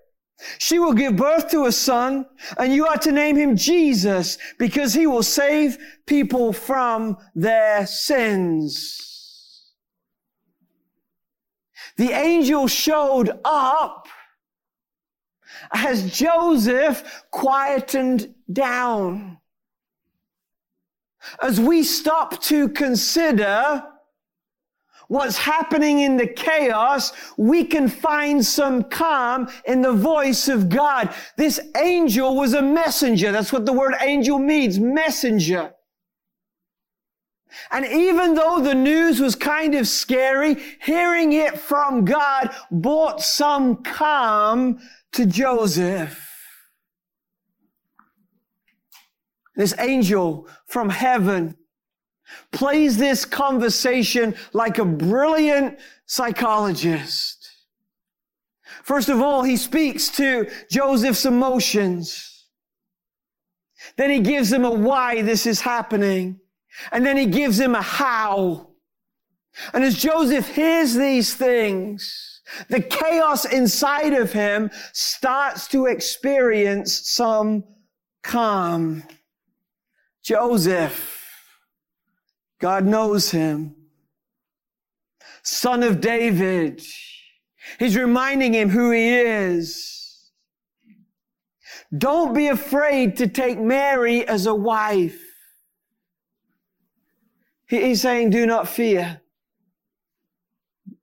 She 0.59 0.79
will 0.79 0.95
give 0.95 1.17
birth 1.17 1.51
to 1.51 1.67
a 1.67 1.73
son, 1.73 2.27
and 2.57 2.73
you 2.73 2.87
are 2.87 2.97
to 2.99 3.13
name 3.13 3.37
him 3.37 3.57
Jesus, 3.57 4.39
because 4.59 4.95
he 4.95 5.07
will 5.07 5.23
save 5.23 5.77
people 6.07 6.53
from 6.53 7.19
their 7.35 7.87
sins. 7.87 9.12
The 11.97 12.13
angel 12.13 12.69
showed 12.69 13.39
up 13.45 14.09
as 15.73 16.11
Joseph 16.13 17.25
quietened 17.31 18.35
down. 18.53 19.39
As 21.41 21.61
we 21.61 21.83
stop 21.83 22.43
to 22.45 22.69
consider 22.71 23.85
what's 25.09 25.37
happening 25.37 26.01
in 26.01 26.17
the 26.17 26.27
chaos, 26.27 27.13
we 27.37 27.65
can 27.65 27.89
find 27.89 28.45
some 28.45 28.83
calm 28.85 29.49
in 29.67 29.83
the 29.83 29.93
voice 29.93 30.49
of 30.49 30.69
God. 30.69 31.15
This 31.37 31.61
angel 31.77 32.35
was 32.35 32.55
a 32.55 32.63
messenger. 32.63 33.31
That's 33.31 33.53
what 33.53 33.67
the 33.67 33.73
word 33.73 33.95
angel 34.01 34.39
means, 34.39 34.79
messenger. 34.79 35.75
And 37.71 37.87
even 37.87 38.35
though 38.35 38.61
the 38.61 38.75
news 38.75 39.21
was 39.21 39.35
kind 39.35 39.75
of 39.75 39.87
scary, 39.89 40.57
hearing 40.83 41.33
it 41.33 41.59
from 41.59 42.05
God 42.05 42.51
brought 42.71 43.21
some 43.21 43.83
calm 43.83 44.79
to 45.13 45.27
Joseph. 45.27 46.29
This 49.55 49.75
angel 49.79 50.49
from 50.67 50.89
heaven 50.89 51.57
plays 52.51 52.97
this 52.97 53.25
conversation 53.25 54.35
like 54.53 54.79
a 54.79 54.85
brilliant 54.85 55.79
psychologist. 56.07 57.51
First 58.83 59.09
of 59.09 59.21
all, 59.21 59.43
he 59.43 59.57
speaks 59.57 60.09
to 60.17 60.51
Joseph's 60.71 61.27
emotions. 61.27 62.47
Then 63.97 64.11
he 64.11 64.21
gives 64.21 64.53
him 64.53 64.65
a 64.65 64.71
why 64.71 65.23
this 65.23 65.47
is 65.47 65.61
happening. 65.61 66.41
And 66.91 67.05
then 67.05 67.17
he 67.17 67.27
gives 67.27 67.59
him 67.59 67.75
a 67.75 67.83
how. 67.83 68.71
And 69.75 69.85
as 69.85 69.97
Joseph 69.97 70.49
hears 70.55 70.95
these 70.95 71.35
things, 71.35 72.41
the 72.69 72.81
chaos 72.81 73.45
inside 73.45 74.15
of 74.15 74.33
him 74.33 74.71
starts 74.93 75.69
to 75.69 75.87
experience 75.87 77.09
some 77.09 77.65
calm. 78.23 79.03
Joseph, 80.23 81.23
God 82.61 82.87
knows 82.87 83.31
him. 83.31 83.75
Son 85.43 85.83
of 85.83 86.01
David. 86.01 86.83
He's 87.79 87.97
reminding 87.97 88.55
him 88.55 88.71
who 88.71 88.91
he 88.91 89.11
is. 89.11 90.31
Don't 91.97 92.35
be 92.35 92.49
afraid 92.49 93.17
to 93.19 93.27
take 93.27 93.59
Mary 93.59 94.27
as 94.27 94.47
a 94.47 94.55
wife. 94.55 95.22
He's 97.81 98.03
saying, 98.03 98.31
do 98.31 98.45
not 98.45 98.69
fear. 98.69 99.23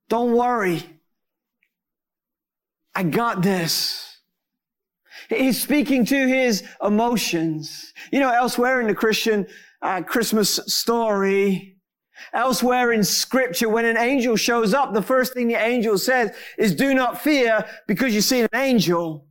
Don't 0.08 0.32
worry. 0.32 0.84
I 2.94 3.02
got 3.02 3.42
this. 3.42 4.18
He's 5.28 5.60
speaking 5.60 6.04
to 6.06 6.28
his 6.28 6.62
emotions. 6.80 7.92
You 8.12 8.20
know, 8.20 8.30
elsewhere 8.30 8.80
in 8.80 8.86
the 8.86 8.94
Christian 8.94 9.48
uh, 9.82 10.02
Christmas 10.02 10.60
story, 10.66 11.76
elsewhere 12.32 12.92
in 12.92 13.02
scripture, 13.02 13.68
when 13.68 13.84
an 13.84 13.96
angel 13.96 14.36
shows 14.36 14.72
up, 14.72 14.94
the 14.94 15.02
first 15.02 15.34
thing 15.34 15.48
the 15.48 15.54
angel 15.54 15.98
says 15.98 16.30
is, 16.56 16.74
do 16.74 16.94
not 16.94 17.20
fear 17.20 17.64
because 17.88 18.14
you've 18.14 18.24
seen 18.24 18.46
an 18.52 18.60
angel. 18.60 19.26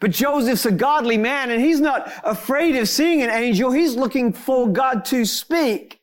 But 0.00 0.10
Joseph's 0.10 0.66
a 0.66 0.72
godly 0.72 1.18
man 1.18 1.52
and 1.52 1.60
he's 1.60 1.80
not 1.80 2.12
afraid 2.24 2.74
of 2.74 2.88
seeing 2.88 3.22
an 3.22 3.30
angel. 3.30 3.70
He's 3.70 3.94
looking 3.94 4.32
for 4.32 4.68
God 4.68 5.04
to 5.06 5.24
speak. 5.24 6.01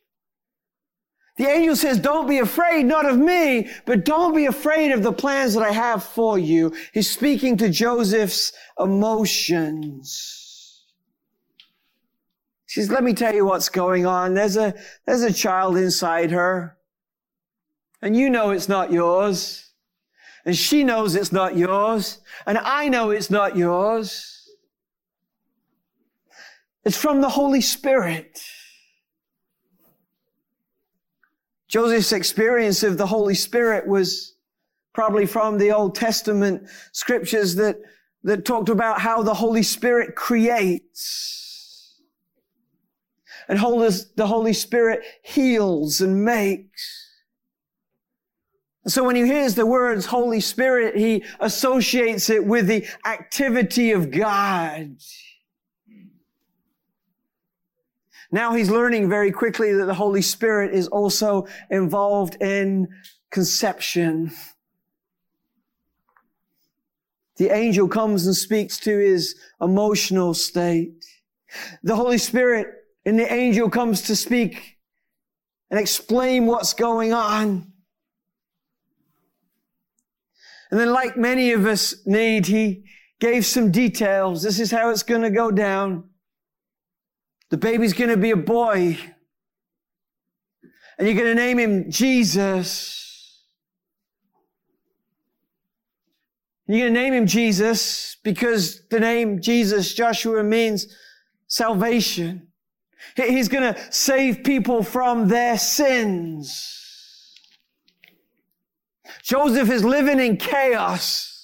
The 1.36 1.46
angel 1.46 1.76
says, 1.76 1.98
don't 1.98 2.28
be 2.28 2.38
afraid, 2.38 2.84
not 2.84 3.06
of 3.06 3.16
me, 3.16 3.70
but 3.86 4.04
don't 4.04 4.34
be 4.34 4.46
afraid 4.46 4.92
of 4.92 5.02
the 5.02 5.12
plans 5.12 5.54
that 5.54 5.62
I 5.62 5.72
have 5.72 6.04
for 6.04 6.38
you. 6.38 6.74
He's 6.92 7.10
speaking 7.10 7.56
to 7.58 7.70
Joseph's 7.70 8.52
emotions. 8.78 10.84
He 12.66 12.80
says, 12.80 12.90
let 12.90 13.02
me 13.02 13.14
tell 13.14 13.34
you 13.34 13.46
what's 13.46 13.68
going 13.68 14.06
on. 14.06 14.34
There's 14.34 14.56
a, 14.56 14.74
there's 15.06 15.22
a 15.22 15.32
child 15.32 15.76
inside 15.76 16.30
her. 16.30 16.76
And 18.02 18.16
you 18.16 18.30
know 18.30 18.50
it's 18.50 18.68
not 18.68 18.92
yours. 18.92 19.70
And 20.44 20.56
she 20.56 20.84
knows 20.84 21.14
it's 21.14 21.32
not 21.32 21.56
yours. 21.56 22.18
And 22.46 22.58
I 22.58 22.88
know 22.88 23.10
it's 23.10 23.30
not 23.30 23.56
yours. 23.56 24.48
It's 26.84 26.96
from 26.96 27.20
the 27.20 27.28
Holy 27.28 27.60
Spirit. 27.60 28.42
Joseph's 31.70 32.10
experience 32.10 32.82
of 32.82 32.98
the 32.98 33.06
Holy 33.06 33.36
Spirit 33.36 33.86
was 33.86 34.34
probably 34.92 35.24
from 35.24 35.56
the 35.56 35.70
Old 35.70 35.94
Testament 35.94 36.68
scriptures 36.90 37.54
that, 37.54 37.76
that 38.24 38.44
talked 38.44 38.68
about 38.68 39.00
how 39.00 39.22
the 39.22 39.32
Holy 39.32 39.62
Spirit 39.62 40.16
creates. 40.16 42.00
And 43.46 43.56
the 43.56 44.26
Holy 44.26 44.52
Spirit 44.52 45.02
heals 45.22 46.00
and 46.00 46.24
makes. 46.24 47.08
So 48.88 49.04
when 49.04 49.14
he 49.14 49.24
hears 49.24 49.54
the 49.54 49.66
words 49.66 50.06
Holy 50.06 50.40
Spirit, 50.40 50.96
he 50.96 51.22
associates 51.38 52.30
it 52.30 52.44
with 52.44 52.66
the 52.66 52.84
activity 53.04 53.92
of 53.92 54.10
God. 54.10 54.96
Now 58.32 58.54
he's 58.54 58.70
learning 58.70 59.08
very 59.08 59.32
quickly 59.32 59.72
that 59.72 59.86
the 59.86 59.94
Holy 59.94 60.22
Spirit 60.22 60.72
is 60.72 60.86
also 60.88 61.46
involved 61.70 62.40
in 62.40 62.88
conception. 63.30 64.30
The 67.36 67.50
angel 67.50 67.88
comes 67.88 68.26
and 68.26 68.36
speaks 68.36 68.78
to 68.80 68.98
his 68.98 69.34
emotional 69.60 70.34
state. 70.34 71.04
The 71.82 71.96
Holy 71.96 72.18
Spirit 72.18 72.68
and 73.04 73.18
the 73.18 73.32
angel 73.32 73.70
comes 73.70 74.02
to 74.02 74.14
speak 74.14 74.76
and 75.70 75.80
explain 75.80 76.46
what's 76.46 76.74
going 76.74 77.12
on. 77.12 77.72
And 80.70 80.78
then 80.78 80.92
like 80.92 81.16
many 81.16 81.52
of 81.52 81.66
us 81.66 82.06
need, 82.06 82.46
he 82.46 82.84
gave 83.18 83.44
some 83.44 83.72
details. 83.72 84.42
This 84.42 84.60
is 84.60 84.70
how 84.70 84.90
it's 84.90 85.02
going 85.02 85.22
to 85.22 85.30
go 85.30 85.50
down. 85.50 86.09
The 87.50 87.56
baby's 87.56 87.92
going 87.92 88.10
to 88.10 88.16
be 88.16 88.30
a 88.30 88.36
boy. 88.36 88.98
And 90.98 91.08
you're 91.08 91.16
going 91.16 91.34
to 91.36 91.42
name 91.42 91.58
him 91.58 91.90
Jesus. 91.90 93.42
You're 96.66 96.80
going 96.80 96.94
to 96.94 97.00
name 97.00 97.12
him 97.12 97.26
Jesus 97.26 98.16
because 98.22 98.86
the 98.88 99.00
name 99.00 99.40
Jesus, 99.40 99.92
Joshua, 99.94 100.44
means 100.44 100.94
salvation. 101.48 102.46
He's 103.16 103.48
going 103.48 103.74
to 103.74 103.92
save 103.92 104.44
people 104.44 104.84
from 104.84 105.26
their 105.28 105.58
sins. 105.58 107.34
Joseph 109.22 109.70
is 109.70 109.84
living 109.84 110.20
in 110.20 110.36
chaos. 110.36 111.39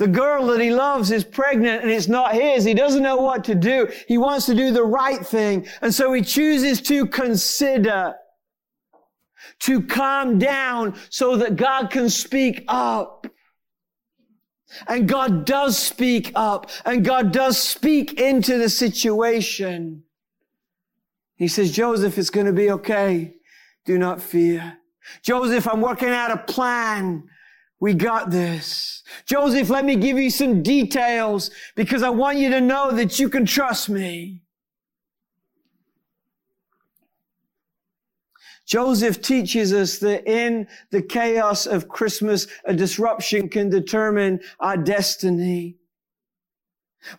The 0.00 0.08
girl 0.08 0.46
that 0.46 0.62
he 0.62 0.70
loves 0.70 1.10
is 1.10 1.24
pregnant 1.24 1.82
and 1.82 1.90
it's 1.90 2.08
not 2.08 2.32
his. 2.32 2.64
He 2.64 2.72
doesn't 2.72 3.02
know 3.02 3.16
what 3.16 3.44
to 3.44 3.54
do. 3.54 3.86
He 4.08 4.16
wants 4.16 4.46
to 4.46 4.54
do 4.54 4.72
the 4.72 4.82
right 4.82 5.20
thing. 5.20 5.66
And 5.82 5.94
so 5.94 6.10
he 6.14 6.22
chooses 6.22 6.80
to 6.84 7.04
consider, 7.04 8.14
to 9.58 9.82
calm 9.82 10.38
down 10.38 10.98
so 11.10 11.36
that 11.36 11.56
God 11.56 11.90
can 11.90 12.08
speak 12.08 12.64
up. 12.66 13.26
And 14.88 15.06
God 15.06 15.44
does 15.44 15.76
speak 15.76 16.32
up 16.34 16.70
and 16.86 17.04
God 17.04 17.30
does 17.30 17.58
speak 17.58 18.18
into 18.18 18.56
the 18.56 18.70
situation. 18.70 20.04
He 21.36 21.46
says, 21.46 21.72
Joseph, 21.72 22.16
it's 22.16 22.30
going 22.30 22.46
to 22.46 22.54
be 22.54 22.70
okay. 22.70 23.34
Do 23.84 23.98
not 23.98 24.22
fear. 24.22 24.78
Joseph, 25.22 25.68
I'm 25.68 25.82
working 25.82 26.08
out 26.08 26.30
a 26.30 26.38
plan. 26.38 27.24
We 27.80 27.94
got 27.94 28.30
this. 28.30 29.02
Joseph, 29.26 29.70
let 29.70 29.84
me 29.86 29.96
give 29.96 30.18
you 30.18 30.30
some 30.30 30.62
details 30.62 31.50
because 31.76 32.02
I 32.02 32.10
want 32.10 32.38
you 32.38 32.50
to 32.50 32.60
know 32.60 32.92
that 32.92 33.18
you 33.18 33.28
can 33.30 33.46
trust 33.46 33.88
me. 33.88 34.42
Joseph 38.66 39.20
teaches 39.22 39.72
us 39.72 39.98
that 39.98 40.30
in 40.30 40.68
the 40.92 41.02
chaos 41.02 41.66
of 41.66 41.88
Christmas, 41.88 42.46
a 42.66 42.74
disruption 42.74 43.48
can 43.48 43.70
determine 43.70 44.40
our 44.60 44.76
destiny. 44.76 45.79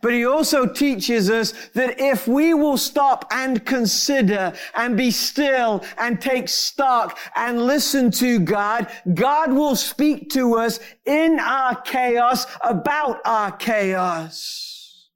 But 0.02 0.13
he 0.13 0.26
also 0.26 0.65
teaches 0.67 1.30
us 1.30 1.54
that 1.74 2.00
if 2.00 2.28
we 2.28 2.54
will 2.54 2.78
stop 2.78 3.26
and 3.32 3.65
consider 3.65 4.54
and 4.76 4.96
be 4.96 5.10
still 5.10 5.84
and 5.98 6.22
take 6.22 6.50
stock 6.50 7.17
and 7.36 7.65
listen 7.65 8.12
to 8.12 8.39
God, 8.39 8.88
God 9.13 9.52
will 9.52 9.76
speak 9.76 10.30
to 10.32 10.56
us 10.58 10.80
in 11.06 11.39
our 11.39 11.76
chaos 11.82 12.46
about 12.63 13.22
our 13.26 13.52
chaos. 13.52 15.10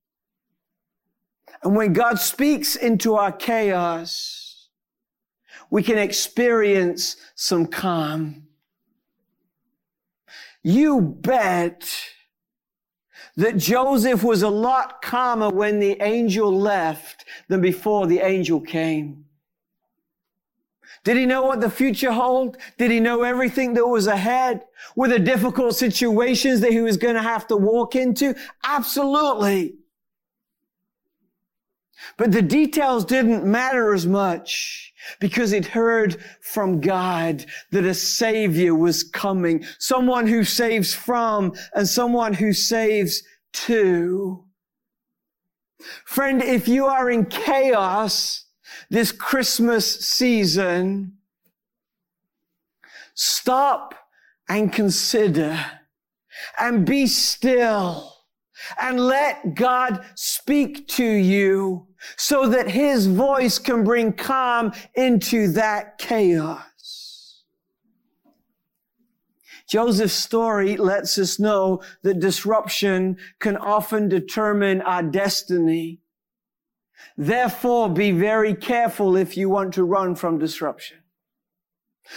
And 1.63 1.75
when 1.75 1.93
God 1.93 2.19
speaks 2.19 2.75
into 2.75 3.15
our 3.15 3.31
chaos, 3.31 4.67
we 5.69 5.83
can 5.83 5.97
experience 5.97 7.17
some 7.35 7.67
calm. 7.67 8.47
You 10.63 11.01
bet 11.01 12.14
that 13.37 13.57
Joseph 13.57 14.23
was 14.23 14.43
a 14.43 14.49
lot 14.49 15.01
calmer 15.01 15.49
when 15.49 15.79
the 15.79 16.01
angel 16.01 16.57
left 16.57 17.25
than 17.47 17.61
before 17.61 18.07
the 18.07 18.19
angel 18.19 18.61
came. 18.61 19.25
Did 21.03 21.17
he 21.17 21.25
know 21.25 21.43
what 21.43 21.61
the 21.61 21.69
future 21.69 22.11
held? 22.11 22.57
Did 22.77 22.89
he 22.89 22.99
know 22.99 23.21
everything 23.21 23.75
that 23.75 23.85
was 23.85 24.07
ahead? 24.07 24.63
Were 24.95 25.07
the 25.07 25.19
difficult 25.19 25.75
situations 25.75 26.61
that 26.61 26.71
he 26.71 26.81
was 26.81 26.97
going 26.97 27.13
to 27.13 27.21
have 27.21 27.45
to 27.47 27.55
walk 27.55 27.95
into? 27.95 28.33
Absolutely. 28.63 29.75
But 32.17 32.31
the 32.31 32.41
details 32.41 33.05
didn't 33.05 33.45
matter 33.45 33.93
as 33.93 34.05
much 34.05 34.93
because 35.19 35.53
it 35.53 35.65
heard 35.65 36.21
from 36.41 36.81
God 36.81 37.45
that 37.71 37.83
a 37.83 37.93
savior 37.93 38.73
was 38.75 39.03
coming, 39.03 39.63
someone 39.79 40.27
who 40.27 40.43
saves 40.43 40.93
from 40.93 41.53
and 41.73 41.87
someone 41.87 42.33
who 42.33 42.53
saves 42.53 43.23
to. 43.53 44.43
Friend, 46.05 46.41
if 46.41 46.67
you 46.67 46.85
are 46.85 47.09
in 47.09 47.25
chaos 47.25 48.45
this 48.89 49.11
Christmas 49.11 49.99
season, 50.05 51.17
stop 53.13 53.93
and 54.49 54.71
consider 54.71 55.59
and 56.59 56.85
be 56.85 57.07
still 57.07 58.15
and 58.79 58.99
let 58.99 59.55
God 59.55 60.03
speak 60.15 60.87
to 60.89 61.05
you 61.05 61.87
so 62.17 62.47
that 62.49 62.69
his 62.69 63.07
voice 63.07 63.59
can 63.59 63.83
bring 63.83 64.13
calm 64.13 64.71
into 64.95 65.47
that 65.53 65.97
chaos. 65.97 67.43
Joseph's 69.67 70.13
story 70.13 70.77
lets 70.77 71.17
us 71.17 71.39
know 71.39 71.81
that 72.03 72.19
disruption 72.19 73.17
can 73.39 73.57
often 73.57 74.07
determine 74.07 74.81
our 74.81 75.01
destiny. 75.01 76.01
Therefore, 77.17 77.89
be 77.89 78.11
very 78.11 78.53
careful 78.53 79.15
if 79.15 79.35
you 79.35 79.49
want 79.49 79.73
to 79.73 79.83
run 79.83 80.15
from 80.15 80.37
disruption. 80.37 80.97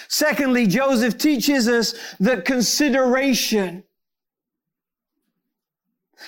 Secondly, 0.08 0.66
Joseph 0.66 1.16
teaches 1.16 1.66
us 1.68 1.94
that 2.20 2.44
consideration 2.44 3.84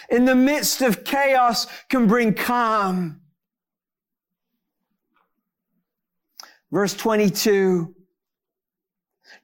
in 0.09 0.25
the 0.25 0.35
midst 0.35 0.81
of 0.81 1.05
chaos 1.05 1.66
can 1.88 2.07
bring 2.07 2.33
calm. 2.33 3.20
Verse 6.71 6.95
22. 6.95 7.95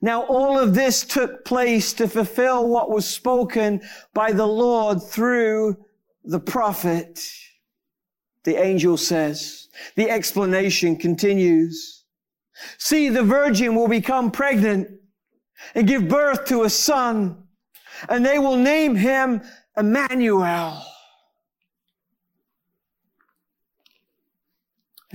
Now 0.01 0.23
all 0.23 0.59
of 0.59 0.73
this 0.73 1.03
took 1.03 1.45
place 1.45 1.93
to 1.93 2.07
fulfill 2.07 2.67
what 2.67 2.89
was 2.89 3.07
spoken 3.07 3.81
by 4.13 4.31
the 4.31 4.45
Lord 4.45 5.01
through 5.01 5.77
the 6.23 6.39
prophet. 6.39 7.25
The 8.43 8.61
angel 8.61 8.97
says. 8.97 9.67
The 9.95 10.09
explanation 10.09 10.97
continues. 10.97 12.05
See, 12.77 13.09
the 13.09 13.23
virgin 13.23 13.75
will 13.75 13.87
become 13.87 14.31
pregnant 14.31 14.89
and 15.75 15.87
give 15.87 16.07
birth 16.07 16.45
to 16.45 16.63
a 16.63 16.69
son, 16.69 17.43
and 18.09 18.25
they 18.25 18.39
will 18.39 18.55
name 18.57 18.95
him 18.95 19.41
Emmanuel. 19.75 20.83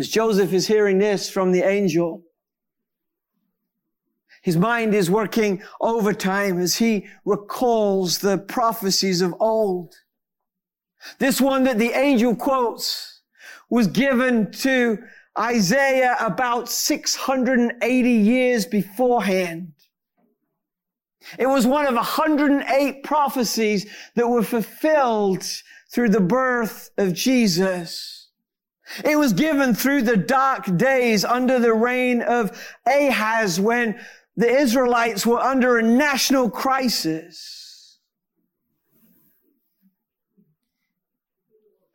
As 0.03 0.09
Joseph 0.09 0.53
is 0.53 0.67
hearing 0.67 0.99
this 0.99 1.31
from 1.31 1.53
the 1.53 1.63
angel, 1.63 2.25
his 4.43 4.57
mind 4.57 4.97
is 4.97 5.09
working 5.09 5.63
overtime 5.81 6.59
as 6.59 6.75
he 6.75 7.07
recalls 7.25 8.19
the 8.19 8.39
prophecies 8.39 9.21
of 9.21 9.33
old. 9.39 9.95
This 11.21 11.41
one 11.41 11.63
that 11.63 11.79
the 11.79 11.93
angel 11.93 12.35
quotes 12.35 13.23
was 13.71 13.87
given 13.87 14.51
to 14.51 14.99
Isaiah 15.39 16.17
about 16.19 16.69
680 16.69 18.11
years 18.11 18.67
beforehand. 18.67 19.73
It 21.39 21.47
was 21.47 21.65
one 21.65 21.87
of 21.87 21.95
108 21.95 23.05
prophecies 23.05 23.89
that 24.17 24.27
were 24.27 24.43
fulfilled 24.43 25.47
through 25.93 26.09
the 26.09 26.21
birth 26.21 26.91
of 26.99 27.13
Jesus. 27.13 28.22
It 29.05 29.17
was 29.17 29.33
given 29.33 29.75
through 29.75 30.03
the 30.03 30.17
dark 30.17 30.77
days 30.77 31.25
under 31.25 31.59
the 31.59 31.73
reign 31.73 32.23
of 32.23 32.51
Ahaz 32.87 33.61
when 33.61 34.01
the 34.37 34.49
Israelites 34.49 35.27
were 35.27 35.41
under 35.41 35.79
a 35.79 35.83
national 35.83 36.51
crisis. 36.51 37.99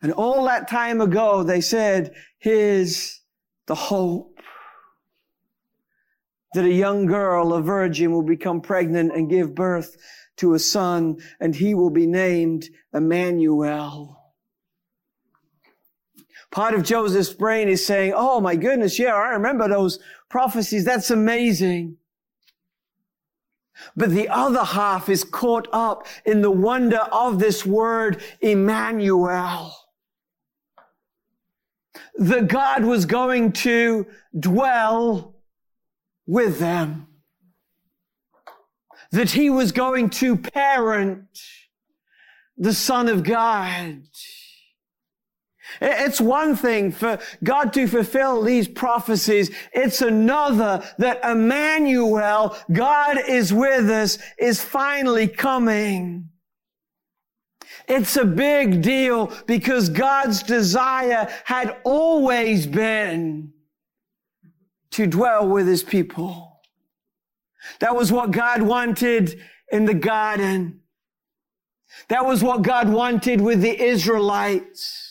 And 0.01 0.11
all 0.11 0.45
that 0.45 0.67
time 0.69 1.01
ago, 1.01 1.43
they 1.43 1.61
said, 1.61 2.13
here's 2.37 3.21
the 3.65 3.75
hope 3.75 4.39
that 6.53 6.65
a 6.65 6.73
young 6.73 7.05
girl, 7.05 7.53
a 7.53 7.61
virgin, 7.61 8.11
will 8.11 8.23
become 8.23 8.61
pregnant 8.61 9.11
and 9.13 9.29
give 9.29 9.53
birth 9.55 9.97
to 10.37 10.53
a 10.53 10.59
son, 10.59 11.17
and 11.39 11.55
he 11.55 11.73
will 11.73 11.89
be 11.89 12.05
named 12.05 12.69
Emmanuel. 12.93 14.16
Part 16.51 16.73
of 16.73 16.83
Joseph's 16.83 17.33
brain 17.33 17.67
is 17.67 17.85
saying, 17.85 18.13
Oh 18.15 18.39
my 18.39 18.55
goodness, 18.55 18.97
yeah, 18.97 19.13
I 19.13 19.29
remember 19.29 19.67
those 19.67 19.99
prophecies. 20.29 20.85
That's 20.85 21.11
amazing. 21.11 21.97
But 23.95 24.09
the 24.11 24.29
other 24.29 24.63
half 24.63 25.09
is 25.09 25.23
caught 25.23 25.67
up 25.71 26.07
in 26.25 26.41
the 26.41 26.51
wonder 26.51 27.07
of 27.11 27.39
this 27.39 27.65
word, 27.65 28.21
Emmanuel. 28.41 29.75
That 32.15 32.47
God 32.47 32.83
was 32.83 33.05
going 33.05 33.51
to 33.53 34.07
dwell 34.39 35.35
with 36.25 36.59
them. 36.59 37.07
That 39.11 39.31
he 39.31 39.49
was 39.49 39.71
going 39.71 40.09
to 40.11 40.35
parent 40.35 41.27
the 42.57 42.73
Son 42.73 43.07
of 43.07 43.23
God. 43.23 44.01
It's 45.81 46.21
one 46.21 46.55
thing 46.55 46.91
for 46.91 47.19
God 47.43 47.73
to 47.73 47.87
fulfill 47.87 48.41
these 48.41 48.67
prophecies. 48.67 49.51
It's 49.73 50.01
another 50.01 50.83
that 50.97 51.23
Emmanuel, 51.23 52.55
God 52.71 53.17
is 53.27 53.53
with 53.53 53.89
us, 53.89 54.17
is 54.37 54.61
finally 54.61 55.27
coming. 55.27 56.29
It's 57.87 58.17
a 58.17 58.25
big 58.25 58.81
deal 58.81 59.31
because 59.45 59.89
God's 59.89 60.43
desire 60.43 61.29
had 61.45 61.77
always 61.83 62.67
been 62.67 63.53
to 64.91 65.07
dwell 65.07 65.47
with 65.47 65.67
his 65.67 65.83
people. 65.83 66.59
That 67.79 67.95
was 67.95 68.11
what 68.11 68.31
God 68.31 68.61
wanted 68.61 69.39
in 69.71 69.85
the 69.85 69.93
garden. 69.93 70.81
That 72.09 72.25
was 72.25 72.43
what 72.43 72.61
God 72.61 72.89
wanted 72.89 73.41
with 73.41 73.61
the 73.61 73.81
Israelites. 73.81 75.06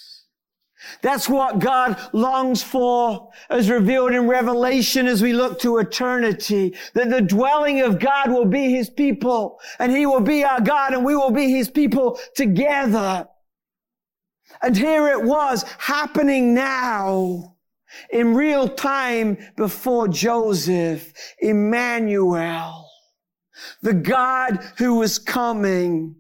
That's 1.02 1.28
what 1.28 1.58
God 1.58 1.98
longs 2.12 2.62
for 2.62 3.30
as 3.50 3.70
revealed 3.70 4.12
in 4.12 4.26
Revelation 4.26 5.06
as 5.06 5.22
we 5.22 5.32
look 5.32 5.60
to 5.60 5.78
eternity. 5.78 6.74
That 6.94 7.10
the 7.10 7.20
dwelling 7.20 7.80
of 7.82 7.98
God 7.98 8.30
will 8.30 8.44
be 8.44 8.70
His 8.70 8.90
people 8.90 9.60
and 9.78 9.92
He 9.92 10.06
will 10.06 10.20
be 10.20 10.44
our 10.44 10.60
God 10.60 10.94
and 10.94 11.04
we 11.04 11.16
will 11.16 11.30
be 11.30 11.50
His 11.50 11.70
people 11.70 12.18
together. 12.34 13.28
And 14.62 14.76
here 14.76 15.08
it 15.08 15.22
was 15.22 15.64
happening 15.78 16.54
now 16.54 17.56
in 18.10 18.34
real 18.34 18.68
time 18.68 19.38
before 19.56 20.08
Joseph, 20.08 21.12
Emmanuel, 21.40 22.88
the 23.82 23.94
God 23.94 24.58
who 24.78 24.96
was 24.96 25.18
coming, 25.18 26.16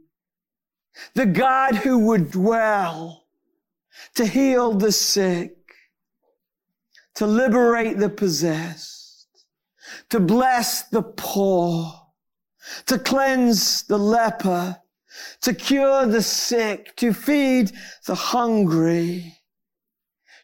the 1.14 1.26
God 1.26 1.76
who 1.76 1.98
would 1.98 2.30
dwell 2.30 3.25
to 4.16 4.26
heal 4.26 4.72
the 4.72 4.92
sick, 4.92 5.56
to 7.14 7.26
liberate 7.26 7.98
the 7.98 8.08
possessed, 8.08 9.28
to 10.10 10.18
bless 10.18 10.82
the 10.88 11.02
poor, 11.02 11.92
to 12.86 12.98
cleanse 12.98 13.82
the 13.84 13.98
leper, 13.98 14.76
to 15.42 15.54
cure 15.54 16.06
the 16.06 16.22
sick, 16.22 16.96
to 16.96 17.12
feed 17.12 17.72
the 18.06 18.14
hungry, 18.14 19.36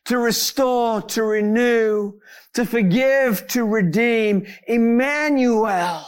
to 0.05 0.19
restore, 0.19 1.01
to 1.01 1.23
renew, 1.23 2.13
to 2.55 2.67
forgive, 2.67 3.47
to 3.49 3.65
redeem. 3.65 4.47
Emmanuel 4.67 6.07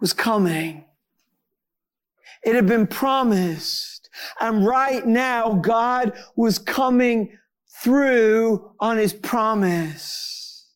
was 0.00 0.12
coming. 0.12 0.84
It 2.42 2.54
had 2.54 2.66
been 2.66 2.86
promised. 2.86 3.95
And 4.40 4.66
right 4.66 5.06
now, 5.06 5.54
God 5.54 6.12
was 6.36 6.58
coming 6.58 7.36
through 7.82 8.72
on 8.80 8.96
his 8.96 9.12
promise. 9.12 10.66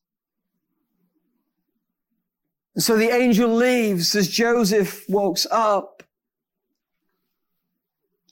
And 2.75 2.85
so 2.85 2.97
the 2.97 3.11
angel 3.11 3.55
leaves 3.55 4.15
as 4.15 4.29
Joseph 4.29 5.05
walks 5.09 5.47
up. 5.51 6.03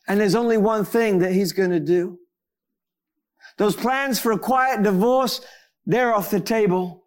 And 0.06 0.20
there's 0.20 0.34
only 0.34 0.56
one 0.56 0.84
thing 0.84 1.18
that 1.18 1.32
he's 1.32 1.52
going 1.52 1.70
to 1.70 1.80
do. 1.80 2.18
Those 3.58 3.76
plans 3.76 4.18
for 4.18 4.32
a 4.32 4.38
quiet 4.38 4.82
divorce, 4.82 5.40
they're 5.84 6.14
off 6.14 6.30
the 6.30 6.40
table. 6.40 7.04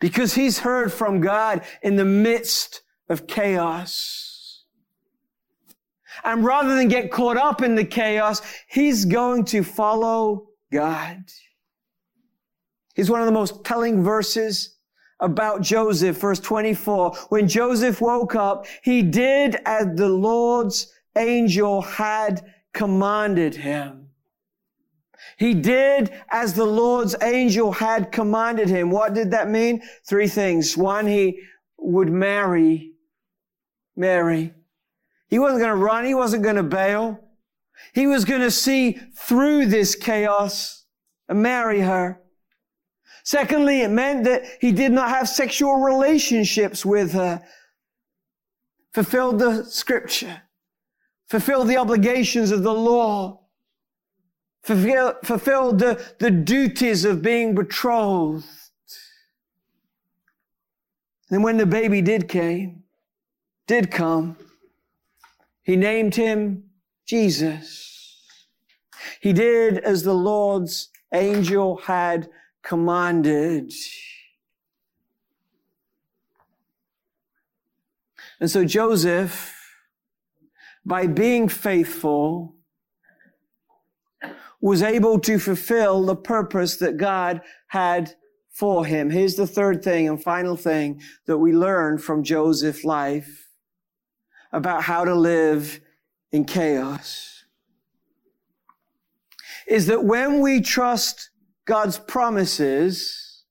Because 0.00 0.34
he's 0.34 0.60
heard 0.60 0.92
from 0.92 1.20
God 1.20 1.62
in 1.82 1.96
the 1.96 2.04
midst 2.04 2.82
of 3.08 3.26
chaos. 3.26 4.27
And 6.24 6.44
rather 6.44 6.74
than 6.76 6.88
get 6.88 7.10
caught 7.10 7.36
up 7.36 7.62
in 7.62 7.74
the 7.74 7.84
chaos, 7.84 8.42
he's 8.68 9.04
going 9.04 9.44
to 9.46 9.62
follow 9.62 10.48
God. 10.72 11.22
He's 12.94 13.10
one 13.10 13.20
of 13.20 13.26
the 13.26 13.32
most 13.32 13.64
telling 13.64 14.02
verses 14.02 14.76
about 15.20 15.62
Joseph, 15.62 16.16
verse 16.16 16.40
24. 16.40 17.14
When 17.28 17.48
Joseph 17.48 18.00
woke 18.00 18.34
up, 18.34 18.66
he 18.82 19.02
did 19.02 19.56
as 19.66 19.86
the 19.94 20.08
Lord's 20.08 20.92
angel 21.16 21.82
had 21.82 22.44
commanded 22.72 23.54
him. 23.54 24.08
He 25.36 25.54
did 25.54 26.10
as 26.30 26.54
the 26.54 26.64
Lord's 26.64 27.14
angel 27.22 27.72
had 27.72 28.10
commanded 28.10 28.68
him. 28.68 28.90
What 28.90 29.14
did 29.14 29.30
that 29.30 29.48
mean? 29.48 29.82
Three 30.04 30.28
things. 30.28 30.76
One, 30.76 31.06
he 31.06 31.40
would 31.76 32.10
marry 32.10 32.92
Mary. 33.96 34.54
He 35.28 35.38
wasn't 35.38 35.60
going 35.60 35.70
to 35.70 35.84
run. 35.84 36.04
He 36.04 36.14
wasn't 36.14 36.42
going 36.42 36.56
to 36.56 36.62
bail. 36.62 37.20
He 37.92 38.06
was 38.06 38.24
going 38.24 38.40
to 38.40 38.50
see 38.50 38.98
through 39.14 39.66
this 39.66 39.94
chaos 39.94 40.84
and 41.28 41.42
marry 41.42 41.80
her. 41.80 42.20
Secondly, 43.24 43.82
it 43.82 43.90
meant 43.90 44.24
that 44.24 44.44
he 44.60 44.72
did 44.72 44.90
not 44.90 45.10
have 45.10 45.28
sexual 45.28 45.76
relationships 45.76 46.84
with 46.84 47.12
her. 47.12 47.42
Fulfilled 48.94 49.38
the 49.38 49.64
scripture. 49.64 50.42
Fulfilled 51.28 51.68
the 51.68 51.76
obligations 51.76 52.50
of 52.50 52.62
the 52.62 52.72
law. 52.72 53.40
Fulfilled, 54.62 55.78
the, 55.78 56.02
the 56.18 56.30
duties 56.30 57.04
of 57.04 57.22
being 57.22 57.54
betrothed. 57.54 58.46
And 61.30 61.44
when 61.44 61.58
the 61.58 61.66
baby 61.66 62.00
did 62.00 62.28
came, 62.28 62.84
did 63.66 63.90
come, 63.90 64.36
he 65.68 65.76
named 65.76 66.14
him 66.14 66.64
Jesus. 67.04 68.24
He 69.20 69.34
did 69.34 69.76
as 69.76 70.02
the 70.02 70.14
Lord's 70.14 70.88
angel 71.12 71.76
had 71.76 72.30
commanded. 72.62 73.70
And 78.40 78.50
so 78.50 78.64
Joseph, 78.64 79.54
by 80.86 81.06
being 81.06 81.50
faithful, 81.50 82.54
was 84.62 84.82
able 84.82 85.18
to 85.18 85.38
fulfill 85.38 86.06
the 86.06 86.16
purpose 86.16 86.76
that 86.76 86.96
God 86.96 87.42
had 87.66 88.14
for 88.50 88.86
him. 88.86 89.10
Here's 89.10 89.34
the 89.34 89.46
third 89.46 89.84
thing 89.84 90.08
and 90.08 90.22
final 90.22 90.56
thing 90.56 91.02
that 91.26 91.36
we 91.36 91.52
learn 91.52 91.98
from 91.98 92.24
Joseph's 92.24 92.84
life 92.84 93.47
about 94.52 94.82
how 94.82 95.04
to 95.04 95.14
live 95.14 95.80
in 96.32 96.44
chaos 96.44 97.38
is 99.68 99.86
that 99.86 100.02
when 100.02 100.40
we 100.40 100.60
trust 100.60 101.30
God's 101.66 101.98
promises, 101.98 103.44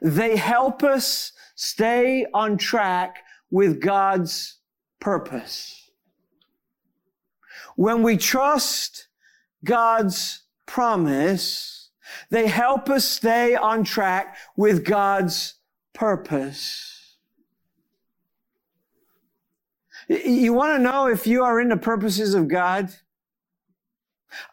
they 0.00 0.36
help 0.36 0.82
us 0.84 1.32
stay 1.56 2.26
on 2.32 2.56
track 2.56 3.24
with 3.50 3.80
God's 3.80 4.58
purpose. 5.00 5.90
When 7.74 8.02
we 8.02 8.16
trust 8.16 9.08
God's 9.64 10.44
promise, 10.64 11.90
they 12.30 12.46
help 12.46 12.88
us 12.88 13.04
stay 13.04 13.56
on 13.56 13.84
track 13.84 14.36
with 14.56 14.84
God's 14.84 15.54
purpose. 15.92 16.95
You 20.08 20.52
want 20.52 20.76
to 20.76 20.82
know 20.82 21.08
if 21.08 21.26
you 21.26 21.42
are 21.42 21.60
in 21.60 21.68
the 21.68 21.76
purposes 21.76 22.34
of 22.34 22.48
God? 22.48 22.90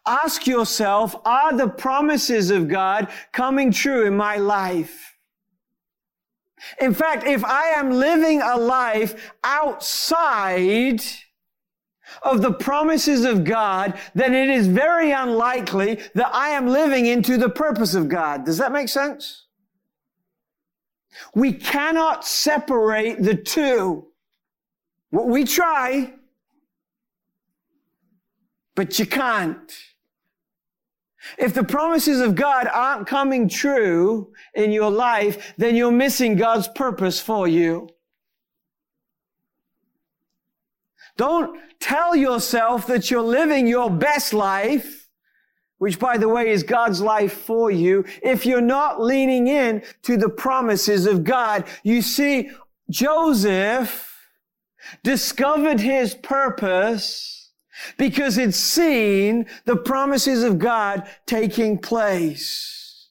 Ask 0.07 0.47
yourself, 0.47 1.15
are 1.25 1.55
the 1.55 1.67
promises 1.67 2.49
of 2.51 2.67
God 2.67 3.07
coming 3.31 3.71
true 3.71 4.05
in 4.05 4.15
my 4.15 4.37
life? 4.37 5.17
In 6.79 6.93
fact, 6.93 7.25
if 7.25 7.43
I 7.43 7.67
am 7.75 7.91
living 7.91 8.41
a 8.41 8.55
life 8.55 9.33
outside 9.43 11.01
of 12.21 12.41
the 12.41 12.53
promises 12.53 13.25
of 13.25 13.43
God, 13.43 13.99
then 14.13 14.33
it 14.33 14.49
is 14.49 14.67
very 14.67 15.11
unlikely 15.11 15.99
that 16.15 16.33
I 16.33 16.49
am 16.49 16.67
living 16.67 17.05
into 17.05 17.37
the 17.37 17.49
purpose 17.49 17.95
of 17.95 18.07
God. 18.07 18.45
Does 18.45 18.57
that 18.59 18.71
make 18.71 18.87
sense? 18.89 19.47
We 21.35 21.53
cannot 21.53 22.25
separate 22.25 23.21
the 23.21 23.35
two. 23.35 24.07
We 25.13 25.43
try, 25.43 26.11
but 28.73 28.97
you 28.97 29.05
can't. 29.05 29.71
If 31.37 31.53
the 31.53 31.63
promises 31.63 32.19
of 32.19 32.33
God 32.33 32.67
aren't 32.67 33.05
coming 33.05 33.47
true 33.47 34.33
in 34.55 34.71
your 34.71 34.89
life, 34.89 35.53
then 35.55 35.75
you're 35.75 35.91
missing 35.91 36.35
God's 36.35 36.67
purpose 36.67 37.21
for 37.21 37.47
you. 37.47 37.89
Don't 41.15 41.59
tell 41.79 42.15
yourself 42.15 42.87
that 42.87 43.11
you're 43.11 43.21
living 43.21 43.67
your 43.67 43.91
best 43.91 44.33
life, 44.33 45.09
which 45.77 45.99
by 45.99 46.17
the 46.17 46.27
way 46.27 46.49
is 46.49 46.63
God's 46.63 47.01
life 47.01 47.33
for 47.33 47.69
you, 47.69 48.03
if 48.23 48.47
you're 48.47 48.61
not 48.61 48.99
leaning 48.99 49.47
in 49.47 49.83
to 50.01 50.17
the 50.17 50.29
promises 50.29 51.05
of 51.05 51.23
God. 51.23 51.65
You 51.83 52.01
see, 52.01 52.49
Joseph 52.89 54.12
discovered 55.03 55.79
his 55.79 56.15
purpose 56.15 57.51
because 57.97 58.37
it's 58.37 58.57
seen 58.57 59.45
the 59.65 59.75
promises 59.75 60.43
of 60.43 60.59
God 60.59 61.07
taking 61.25 61.77
place. 61.77 63.09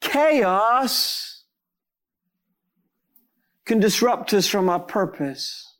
Chaos 0.00 1.44
can 3.64 3.80
disrupt 3.80 4.32
us 4.34 4.46
from 4.46 4.68
our 4.68 4.80
purpose. 4.80 5.76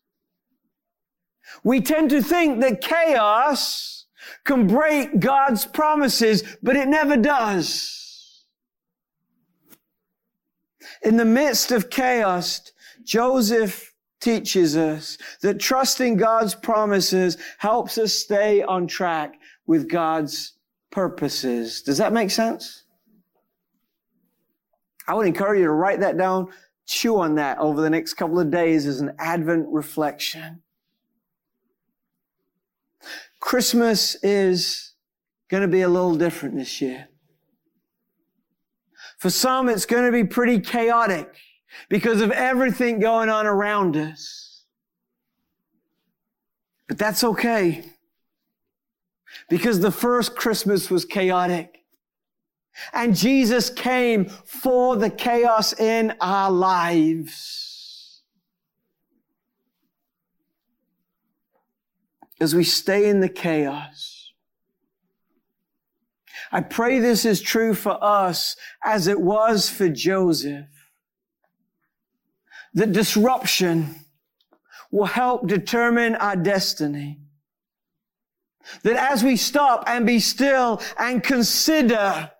We 1.62 1.80
tend 1.80 2.10
to 2.10 2.22
think 2.22 2.60
that 2.60 2.80
chaos 2.80 4.06
can 4.44 4.66
break 4.66 5.20
God's 5.20 5.64
promises, 5.64 6.42
but 6.62 6.76
it 6.76 6.88
never 6.88 7.16
does. 7.16 8.44
In 11.02 11.16
the 11.16 11.24
midst 11.24 11.70
of 11.70 11.90
chaos, 11.90 12.72
Joseph 13.04 13.93
teaches 14.24 14.74
us 14.74 15.18
that 15.42 15.60
trusting 15.60 16.16
God's 16.16 16.54
promises 16.54 17.36
helps 17.58 17.98
us 17.98 18.14
stay 18.14 18.62
on 18.62 18.86
track 18.86 19.34
with 19.66 19.86
God's 19.86 20.54
purposes. 20.90 21.82
Does 21.82 21.98
that 21.98 22.12
make 22.12 22.30
sense? 22.30 22.84
I 25.06 25.12
would 25.12 25.26
encourage 25.26 25.58
you 25.58 25.66
to 25.66 25.72
write 25.72 26.00
that 26.00 26.16
down, 26.16 26.48
chew 26.86 27.18
on 27.18 27.34
that 27.34 27.58
over 27.58 27.82
the 27.82 27.90
next 27.90 28.14
couple 28.14 28.40
of 28.40 28.50
days 28.50 28.86
as 28.86 29.00
an 29.00 29.12
Advent 29.18 29.66
reflection. 29.68 30.62
Christmas 33.40 34.14
is 34.22 34.94
going 35.50 35.60
to 35.60 35.68
be 35.68 35.82
a 35.82 35.88
little 35.88 36.14
different 36.14 36.56
this 36.56 36.80
year. 36.80 37.08
For 39.18 39.28
some, 39.28 39.68
it's 39.68 39.84
going 39.84 40.06
to 40.06 40.12
be 40.12 40.24
pretty 40.24 40.60
chaotic 40.60 41.36
because 41.88 42.20
of 42.20 42.30
everything 42.30 42.98
going 43.00 43.28
on 43.28 43.46
around 43.46 43.96
us. 43.96 44.64
But 46.88 46.98
that's 46.98 47.24
okay. 47.24 47.84
Because 49.48 49.80
the 49.80 49.90
first 49.90 50.36
Christmas 50.36 50.90
was 50.90 51.04
chaotic. 51.04 51.84
And 52.92 53.14
Jesus 53.16 53.70
came 53.70 54.26
for 54.26 54.96
the 54.96 55.10
chaos 55.10 55.78
in 55.78 56.14
our 56.20 56.50
lives. 56.50 58.22
As 62.40 62.54
we 62.54 62.64
stay 62.64 63.08
in 63.08 63.20
the 63.20 63.28
chaos, 63.28 64.32
I 66.50 66.60
pray 66.60 66.98
this 66.98 67.24
is 67.24 67.40
true 67.40 67.74
for 67.74 67.96
us 68.02 68.56
as 68.84 69.06
it 69.06 69.20
was 69.20 69.68
for 69.68 69.88
Joseph. 69.88 70.73
That 72.74 72.92
disruption 72.92 73.94
will 74.90 75.06
help 75.06 75.46
determine 75.46 76.16
our 76.16 76.36
destiny. 76.36 77.20
That 78.82 78.96
as 79.12 79.22
we 79.22 79.36
stop 79.36 79.84
and 79.86 80.06
be 80.06 80.20
still 80.20 80.80
and 80.98 81.22
consider 81.22 82.30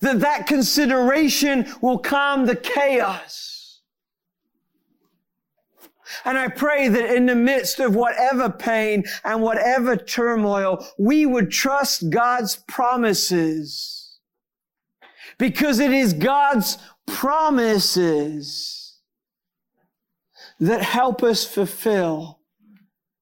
that 0.00 0.20
that 0.20 0.46
consideration 0.46 1.66
will 1.80 1.98
calm 1.98 2.46
the 2.46 2.56
chaos. 2.56 3.80
And 6.24 6.38
I 6.38 6.48
pray 6.48 6.88
that 6.88 7.14
in 7.14 7.26
the 7.26 7.34
midst 7.34 7.80
of 7.80 7.94
whatever 7.94 8.48
pain 8.48 9.04
and 9.24 9.42
whatever 9.42 9.96
turmoil, 9.96 10.86
we 10.98 11.26
would 11.26 11.50
trust 11.50 12.10
God's 12.10 12.56
promises. 12.68 14.18
Because 15.38 15.78
it 15.78 15.92
is 15.92 16.12
God's 16.12 16.78
promises 17.08 18.98
that 20.60 20.82
help 20.82 21.22
us 21.22 21.44
fulfill 21.44 22.40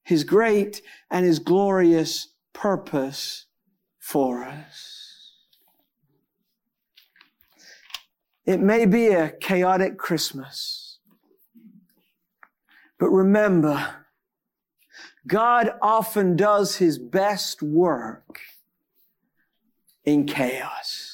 His 0.05 0.25
great 0.25 0.83
and 1.11 1.25
His 1.25 1.39
glorious 1.39 2.29
purpose 2.53 3.47
for 3.99 4.45
us. 4.45 4.97
It 8.45 8.61
may 8.61 8.87
be 8.87 9.09
a 9.09 9.31
chaotic 9.31 9.99
Christmas. 9.99 10.99
But 12.99 13.11
remember, 13.11 14.07
God 15.27 15.73
often 15.83 16.37
does 16.37 16.77
his 16.77 16.99
best 16.99 17.61
work 17.61 18.41
in 20.05 20.27
chaos. 20.27 21.06